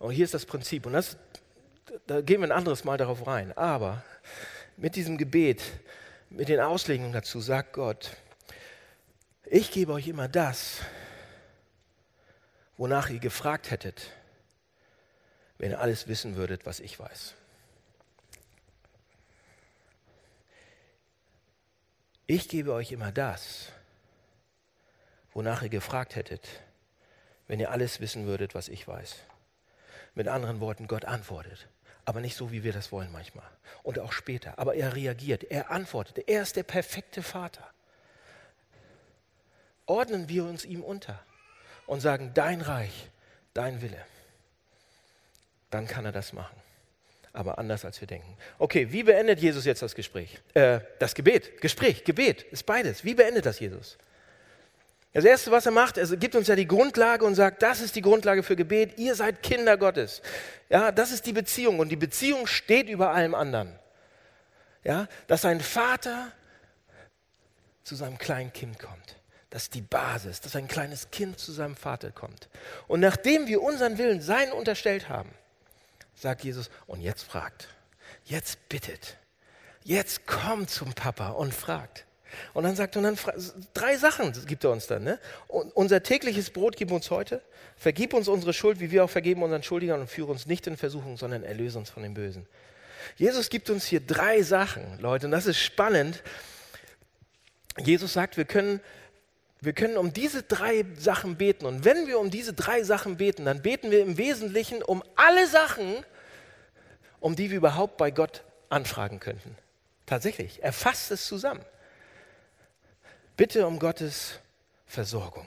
[0.00, 1.16] oh, hier ist das Prinzip, und das,
[2.08, 4.02] da gehen wir ein anderes Mal darauf rein, aber
[4.76, 5.62] mit diesem Gebet
[6.30, 8.16] mit den Auslegungen dazu sagt Gott,
[9.44, 10.80] ich gebe euch immer das,
[12.76, 14.10] wonach ihr gefragt hättet,
[15.56, 17.34] wenn ihr alles wissen würdet, was ich weiß.
[22.26, 23.72] Ich gebe euch immer das,
[25.32, 26.46] wonach ihr gefragt hättet,
[27.46, 29.16] wenn ihr alles wissen würdet, was ich weiß.
[30.14, 31.68] Mit anderen Worten, Gott antwortet
[32.08, 33.44] aber nicht so, wie wir das wollen manchmal.
[33.82, 34.58] Und auch später.
[34.58, 36.26] Aber er reagiert, er antwortet.
[36.26, 37.68] Er ist der perfekte Vater.
[39.84, 41.22] Ordnen wir uns ihm unter
[41.86, 43.10] und sagen, dein Reich,
[43.52, 44.02] dein Wille.
[45.68, 46.56] Dann kann er das machen.
[47.34, 48.38] Aber anders, als wir denken.
[48.58, 50.38] Okay, wie beendet Jesus jetzt das Gespräch?
[50.54, 51.60] Äh, das Gebet.
[51.60, 53.04] Gespräch, Gebet ist beides.
[53.04, 53.98] Wie beendet das Jesus?
[55.12, 57.96] Das Erste, was er macht, er gibt uns ja die Grundlage und sagt, das ist
[57.96, 60.22] die Grundlage für Gebet, ihr seid Kinder Gottes.
[60.68, 63.78] Ja, das ist die Beziehung und die Beziehung steht über allem anderen.
[64.84, 66.30] Ja, dass ein Vater
[67.82, 69.16] zu seinem kleinen Kind kommt.
[69.50, 72.48] Das ist die Basis, dass ein kleines Kind zu seinem Vater kommt.
[72.86, 75.30] Und nachdem wir unseren Willen seinen unterstellt haben,
[76.14, 77.68] sagt Jesus, und jetzt fragt,
[78.24, 79.16] jetzt bittet,
[79.84, 82.04] jetzt kommt zum Papa und fragt.
[82.54, 83.18] Und dann sagt er, dann
[83.74, 85.04] drei Sachen gibt er uns dann.
[85.04, 85.18] Ne?
[85.48, 87.42] Unser tägliches Brot gib uns heute.
[87.76, 90.76] Vergib uns unsere Schuld, wie wir auch vergeben unseren Schuldigern und führe uns nicht in
[90.76, 92.46] Versuchung, sondern erlöse uns von dem Bösen.
[93.16, 96.22] Jesus gibt uns hier drei Sachen, Leute, und das ist spannend.
[97.78, 98.80] Jesus sagt, wir können,
[99.60, 101.66] wir können um diese drei Sachen beten.
[101.66, 105.46] Und wenn wir um diese drei Sachen beten, dann beten wir im Wesentlichen um alle
[105.46, 106.04] Sachen,
[107.20, 109.56] um die wir überhaupt bei Gott anfragen könnten.
[110.06, 111.60] Tatsächlich, er fasst es zusammen.
[113.38, 114.40] Bitte um Gottes
[114.84, 115.46] Versorgung.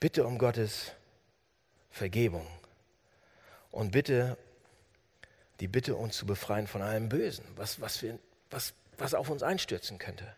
[0.00, 0.92] Bitte um Gottes
[1.90, 2.46] Vergebung.
[3.70, 4.38] Und bitte
[5.60, 9.42] die Bitte, uns zu befreien von allem Bösen, was, was, wir, was, was auf uns
[9.42, 10.34] einstürzen könnte.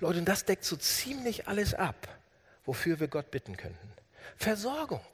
[0.00, 2.08] Leute, und das deckt so ziemlich alles ab,
[2.64, 3.92] wofür wir Gott bitten könnten.
[4.38, 5.04] Versorgung,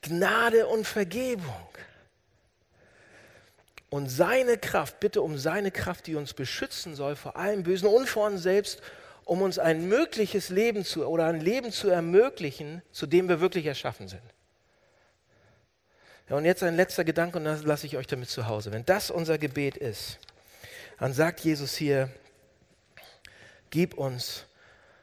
[0.00, 1.68] Gnade und Vergebung
[3.92, 8.08] und seine Kraft, bitte um seine Kraft, die uns beschützen soll vor allem Bösen und
[8.08, 8.80] vor uns selbst,
[9.26, 13.66] um uns ein mögliches Leben zu oder ein Leben zu ermöglichen, zu dem wir wirklich
[13.66, 14.22] erschaffen sind.
[16.30, 18.72] Ja, und jetzt ein letzter Gedanke und das lasse ich euch damit zu Hause.
[18.72, 20.18] Wenn das unser Gebet ist,
[20.98, 22.08] dann sagt Jesus hier,
[23.68, 24.46] gib uns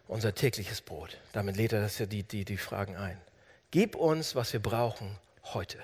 [0.08, 1.20] unser tägliches Brot.
[1.34, 3.22] Damit lädt er das ja die, die, die Fragen ein.
[3.70, 5.16] Gib uns, was wir brauchen
[5.54, 5.78] heute.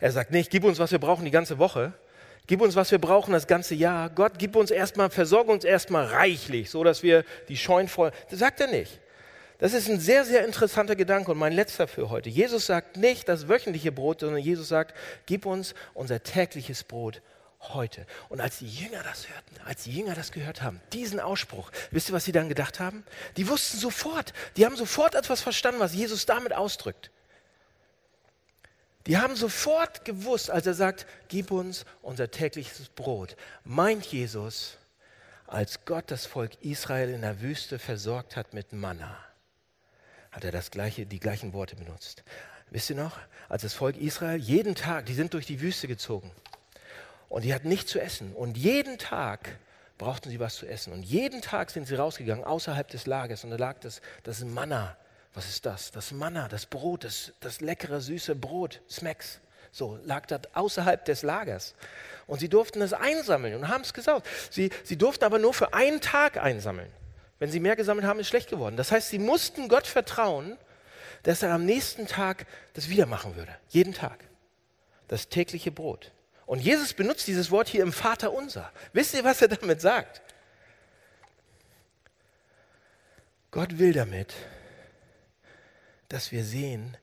[0.00, 1.92] Er sagt nicht, gib uns, was wir brauchen die ganze Woche.
[2.46, 4.10] Gib uns, was wir brauchen das ganze Jahr.
[4.10, 8.12] Gott, gib uns erstmal, versorge uns erstmal reichlich, so dass wir die Scheunen voll.
[8.28, 9.00] Das sagt er nicht.
[9.58, 12.28] Das ist ein sehr, sehr interessanter Gedanke und mein letzter für heute.
[12.28, 14.94] Jesus sagt nicht das wöchentliche Brot, sondern Jesus sagt,
[15.26, 17.22] gib uns unser tägliches Brot
[17.60, 18.04] heute.
[18.28, 22.10] Und als die Jünger das hörten, als die Jünger das gehört haben, diesen Ausspruch, wisst
[22.10, 23.04] ihr, was sie dann gedacht haben?
[23.36, 27.10] Die wussten sofort, die haben sofort etwas verstanden, was Jesus damit ausdrückt.
[29.06, 34.78] Die haben sofort gewusst, als er sagt, gib uns unser tägliches Brot, meint Jesus,
[35.46, 39.18] als Gott das Volk Israel in der Wüste versorgt hat mit Manna,
[40.32, 42.24] hat er das gleiche, die gleichen Worte benutzt.
[42.70, 43.18] Wisst ihr noch,
[43.50, 46.30] als das Volk Israel jeden Tag, die sind durch die Wüste gezogen
[47.28, 49.58] und die hatten nichts zu essen und jeden Tag
[49.98, 53.50] brauchten sie was zu essen und jeden Tag sind sie rausgegangen außerhalb des Lagers und
[53.50, 54.96] da lag das, das Manna
[55.34, 55.90] was ist das?
[55.90, 59.40] Das Manna, das Brot, das, das leckere, süße Brot, Smacks.
[59.72, 61.74] So lag das außerhalb des Lagers.
[62.28, 64.26] Und sie durften es einsammeln und haben es gesaugt.
[64.50, 66.90] Sie, sie durften aber nur für einen Tag einsammeln.
[67.40, 68.76] Wenn sie mehr gesammelt haben, ist schlecht geworden.
[68.76, 70.56] Das heißt, sie mussten Gott vertrauen,
[71.24, 73.52] dass er am nächsten Tag das wieder machen würde.
[73.68, 74.18] Jeden Tag.
[75.08, 76.12] Das tägliche Brot.
[76.46, 78.70] Und Jesus benutzt dieses Wort hier im Vater unser.
[78.92, 80.22] Wisst ihr, was er damit sagt?
[83.50, 84.34] Gott will damit,
[86.14, 86.96] dass wir sehen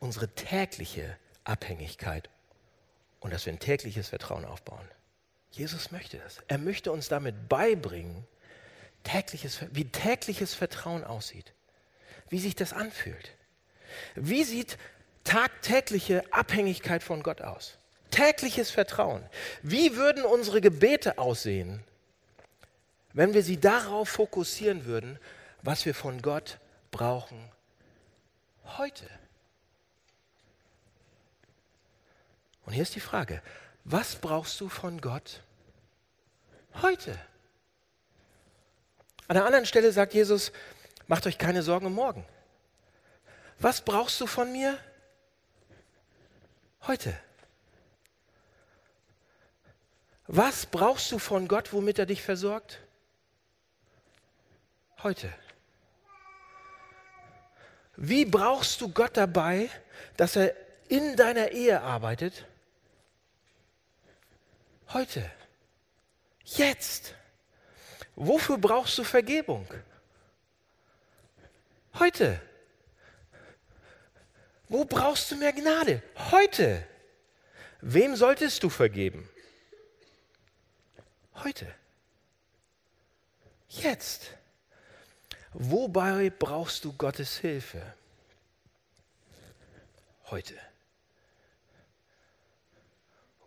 [0.00, 2.28] unsere tägliche Abhängigkeit
[3.20, 4.88] und dass wir ein tägliches Vertrauen aufbauen.
[5.52, 6.38] Jesus möchte das.
[6.48, 8.26] Er möchte uns damit beibringen,
[9.04, 11.52] tägliches, wie tägliches Vertrauen aussieht,
[12.28, 13.36] wie sich das anfühlt.
[14.16, 14.78] Wie sieht
[15.22, 17.78] tagtägliche Abhängigkeit von Gott aus?
[18.10, 19.24] Tägliches Vertrauen.
[19.62, 21.84] Wie würden unsere Gebete aussehen,
[23.12, 25.20] wenn wir sie darauf fokussieren würden,
[25.62, 26.58] was wir von Gott
[26.90, 27.52] brauchen
[28.78, 29.08] heute.
[32.64, 33.42] Und hier ist die Frage,
[33.84, 35.42] was brauchst du von Gott
[36.82, 37.12] heute?
[39.28, 40.52] An einer anderen Stelle sagt Jesus,
[41.06, 42.24] macht euch keine Sorgen um morgen.
[43.58, 44.78] Was brauchst du von mir
[46.86, 47.18] heute?
[50.26, 52.80] Was brauchst du von Gott, womit er dich versorgt?
[55.02, 55.32] Heute.
[57.96, 59.70] Wie brauchst du Gott dabei,
[60.16, 60.54] dass er
[60.88, 62.44] in deiner Ehe arbeitet?
[64.92, 65.30] Heute.
[66.44, 67.14] Jetzt.
[68.14, 69.66] Wofür brauchst du Vergebung?
[71.98, 72.40] Heute.
[74.68, 76.02] Wo brauchst du mehr Gnade?
[76.30, 76.86] Heute.
[77.80, 79.28] Wem solltest du vergeben?
[81.42, 81.72] Heute.
[83.68, 84.30] Jetzt.
[85.58, 87.80] Wobei brauchst du Gottes Hilfe?
[90.26, 90.54] Heute.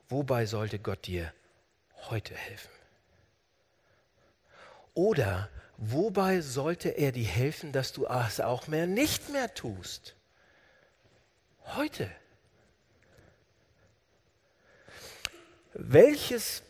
[0.08, 1.32] Wobei sollte Gott dir
[2.10, 2.72] heute helfen?
[4.96, 10.16] Oder wobei sollte er dir helfen, dass du es auch mehr nicht mehr tust?
[11.76, 12.10] Heute.
[15.74, 16.64] Welches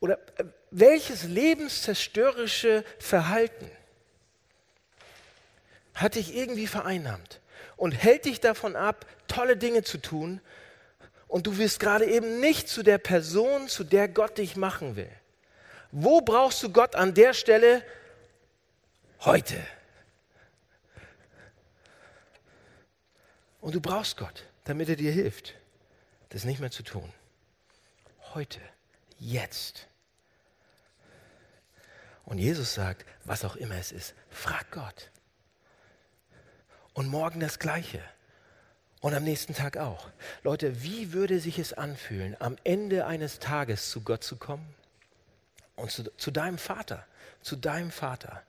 [0.00, 3.70] oder äh, welches lebenszerstörerische Verhalten
[6.00, 7.40] hat dich irgendwie vereinnahmt
[7.76, 10.40] und hält dich davon ab, tolle Dinge zu tun
[11.28, 15.10] und du wirst gerade eben nicht zu der Person, zu der Gott dich machen will.
[15.92, 17.84] Wo brauchst du Gott an der Stelle?
[19.20, 19.56] Heute.
[23.60, 25.54] Und du brauchst Gott, damit er dir hilft,
[26.30, 27.12] das nicht mehr zu tun.
[28.34, 28.60] Heute,
[29.18, 29.86] jetzt.
[32.24, 35.10] Und Jesus sagt, was auch immer es ist, frag Gott
[37.00, 38.02] und morgen das Gleiche.
[39.00, 40.10] Und am nächsten Tag auch.
[40.42, 44.66] Leute, wie würde sich es anfühlen, am Ende eines Tages zu Gott zu kommen?
[45.76, 47.06] Und zu, zu deinem Vater,
[47.40, 48.42] zu deinem Vater.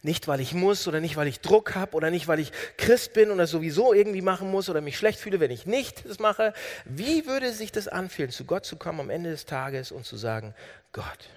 [0.00, 3.12] Nicht, weil ich muss oder nicht, weil ich Druck habe oder nicht, weil ich Christ
[3.12, 6.54] bin oder sowieso irgendwie machen muss oder mich schlecht fühle, wenn ich nicht das mache.
[6.86, 10.16] Wie würde sich das anfühlen, zu Gott zu kommen am Ende des Tages und zu
[10.16, 10.54] sagen,
[10.92, 11.28] Gott,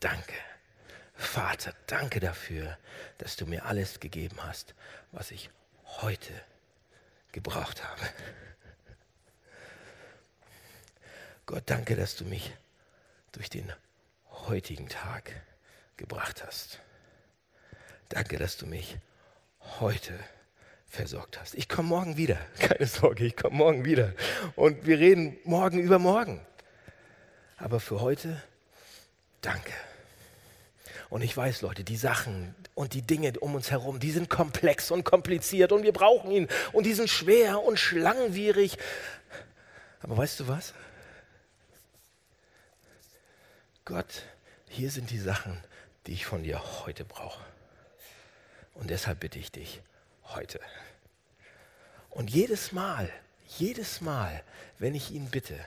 [0.00, 0.34] danke.
[1.14, 2.76] Vater, danke dafür,
[3.18, 4.74] dass du mir alles gegeben hast,
[5.12, 5.50] was ich
[6.00, 6.32] heute
[7.32, 8.02] gebraucht habe.
[11.46, 12.52] Gott, danke, dass du mich
[13.32, 13.72] durch den
[14.30, 15.32] heutigen Tag
[15.96, 16.80] gebracht hast.
[18.08, 18.98] Danke, dass du mich
[19.80, 20.18] heute
[20.86, 21.54] versorgt hast.
[21.54, 22.38] Ich komme morgen wieder.
[22.58, 24.14] Keine Sorge, ich komme morgen wieder.
[24.56, 26.40] Und wir reden morgen über morgen.
[27.56, 28.42] Aber für heute,
[29.40, 29.72] danke.
[31.10, 34.92] Und ich weiß, Leute, die Sachen und die Dinge um uns herum, die sind komplex
[34.92, 36.46] und kompliziert und wir brauchen ihn.
[36.72, 38.78] Und die sind schwer und langwierig.
[40.00, 40.74] Aber weißt du was?
[43.84, 44.22] Gott,
[44.68, 45.60] hier sind die Sachen,
[46.06, 47.44] die ich von dir heute brauche.
[48.74, 49.80] Und deshalb bitte ich dich
[50.26, 50.60] heute.
[52.10, 53.10] Und jedes Mal,
[53.58, 54.40] jedes Mal,
[54.78, 55.58] wenn ich ihn bitte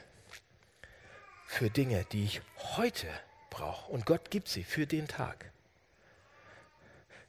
[1.46, 2.42] für Dinge, die ich
[2.78, 3.08] heute
[3.50, 5.51] brauche, und Gott gibt sie für den Tag,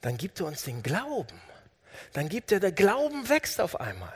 [0.02, 1.40] dann gibt er uns den Glauben.
[2.12, 4.12] Dann gibt er, der Glauben wächst auf einmal.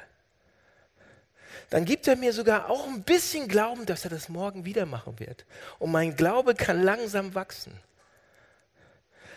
[1.71, 5.19] Dann gibt er mir sogar auch ein bisschen Glauben, dass er das morgen wieder machen
[5.19, 5.47] wird.
[5.79, 7.81] Und mein Glaube kann langsam wachsen.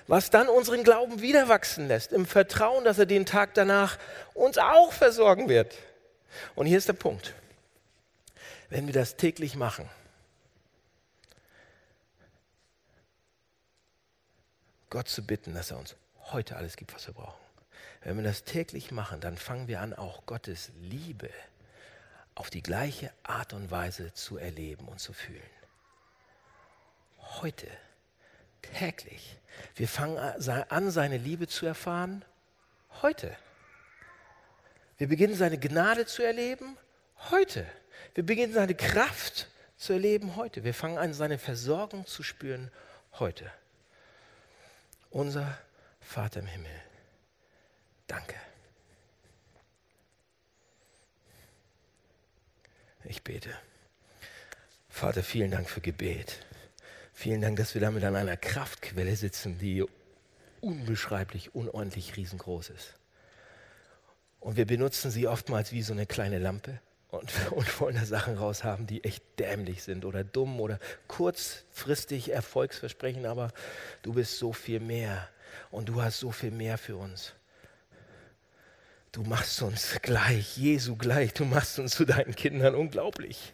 [0.08, 4.00] Was dann unseren Glauben wieder wachsen lässt, im Vertrauen, dass er den Tag danach
[4.34, 5.76] uns auch versorgen wird.
[6.56, 7.36] Und hier ist der Punkt.
[8.70, 9.88] Wenn wir das täglich machen,
[14.90, 15.96] Gott zu bitten, dass er uns
[16.32, 17.40] heute alles gibt, was wir brauchen.
[18.02, 21.30] Wenn wir das täglich machen, dann fangen wir an, auch Gottes Liebe
[22.36, 25.42] auf die gleiche Art und Weise zu erleben und zu fühlen.
[27.42, 27.68] Heute,
[28.62, 29.38] täglich.
[29.76, 32.24] Wir fangen an, seine Liebe zu erfahren.
[33.02, 33.36] Heute.
[34.98, 36.78] Wir beginnen seine Gnade zu erleben.
[37.30, 37.66] Heute.
[38.16, 40.36] Wir beginnen seine Kraft zu erleben.
[40.38, 40.64] Heute.
[40.64, 42.72] Wir fangen an, seine Versorgung zu spüren.
[43.14, 43.52] Heute.
[45.10, 45.58] Unser
[46.10, 46.72] Vater im Himmel,
[48.08, 48.34] danke.
[53.04, 53.52] Ich bete.
[54.90, 56.44] Vater, vielen Dank für Gebet.
[57.14, 59.86] Vielen Dank, dass wir damit an einer Kraftquelle sitzen, die
[60.62, 62.96] unbeschreiblich, unordentlich riesengroß ist.
[64.40, 68.36] Und wir benutzen sie oftmals wie so eine kleine Lampe und, und wollen da Sachen
[68.36, 73.54] raushaben, die echt dämlich sind oder dumm oder kurzfristig Erfolgsversprechen, aber
[74.02, 75.30] du bist so viel mehr
[75.72, 77.34] und du hast so viel mehr für uns.
[79.12, 83.54] Du machst uns gleich, Jesu gleich, du machst uns zu deinen Kindern unglaublich.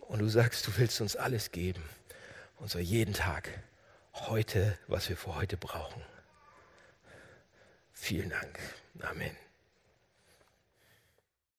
[0.00, 1.82] Und du sagst, du willst uns alles geben,
[2.56, 3.48] und zwar jeden Tag,
[4.14, 6.02] heute, was wir für heute brauchen.
[7.92, 8.58] Vielen Dank.
[9.00, 9.36] Amen.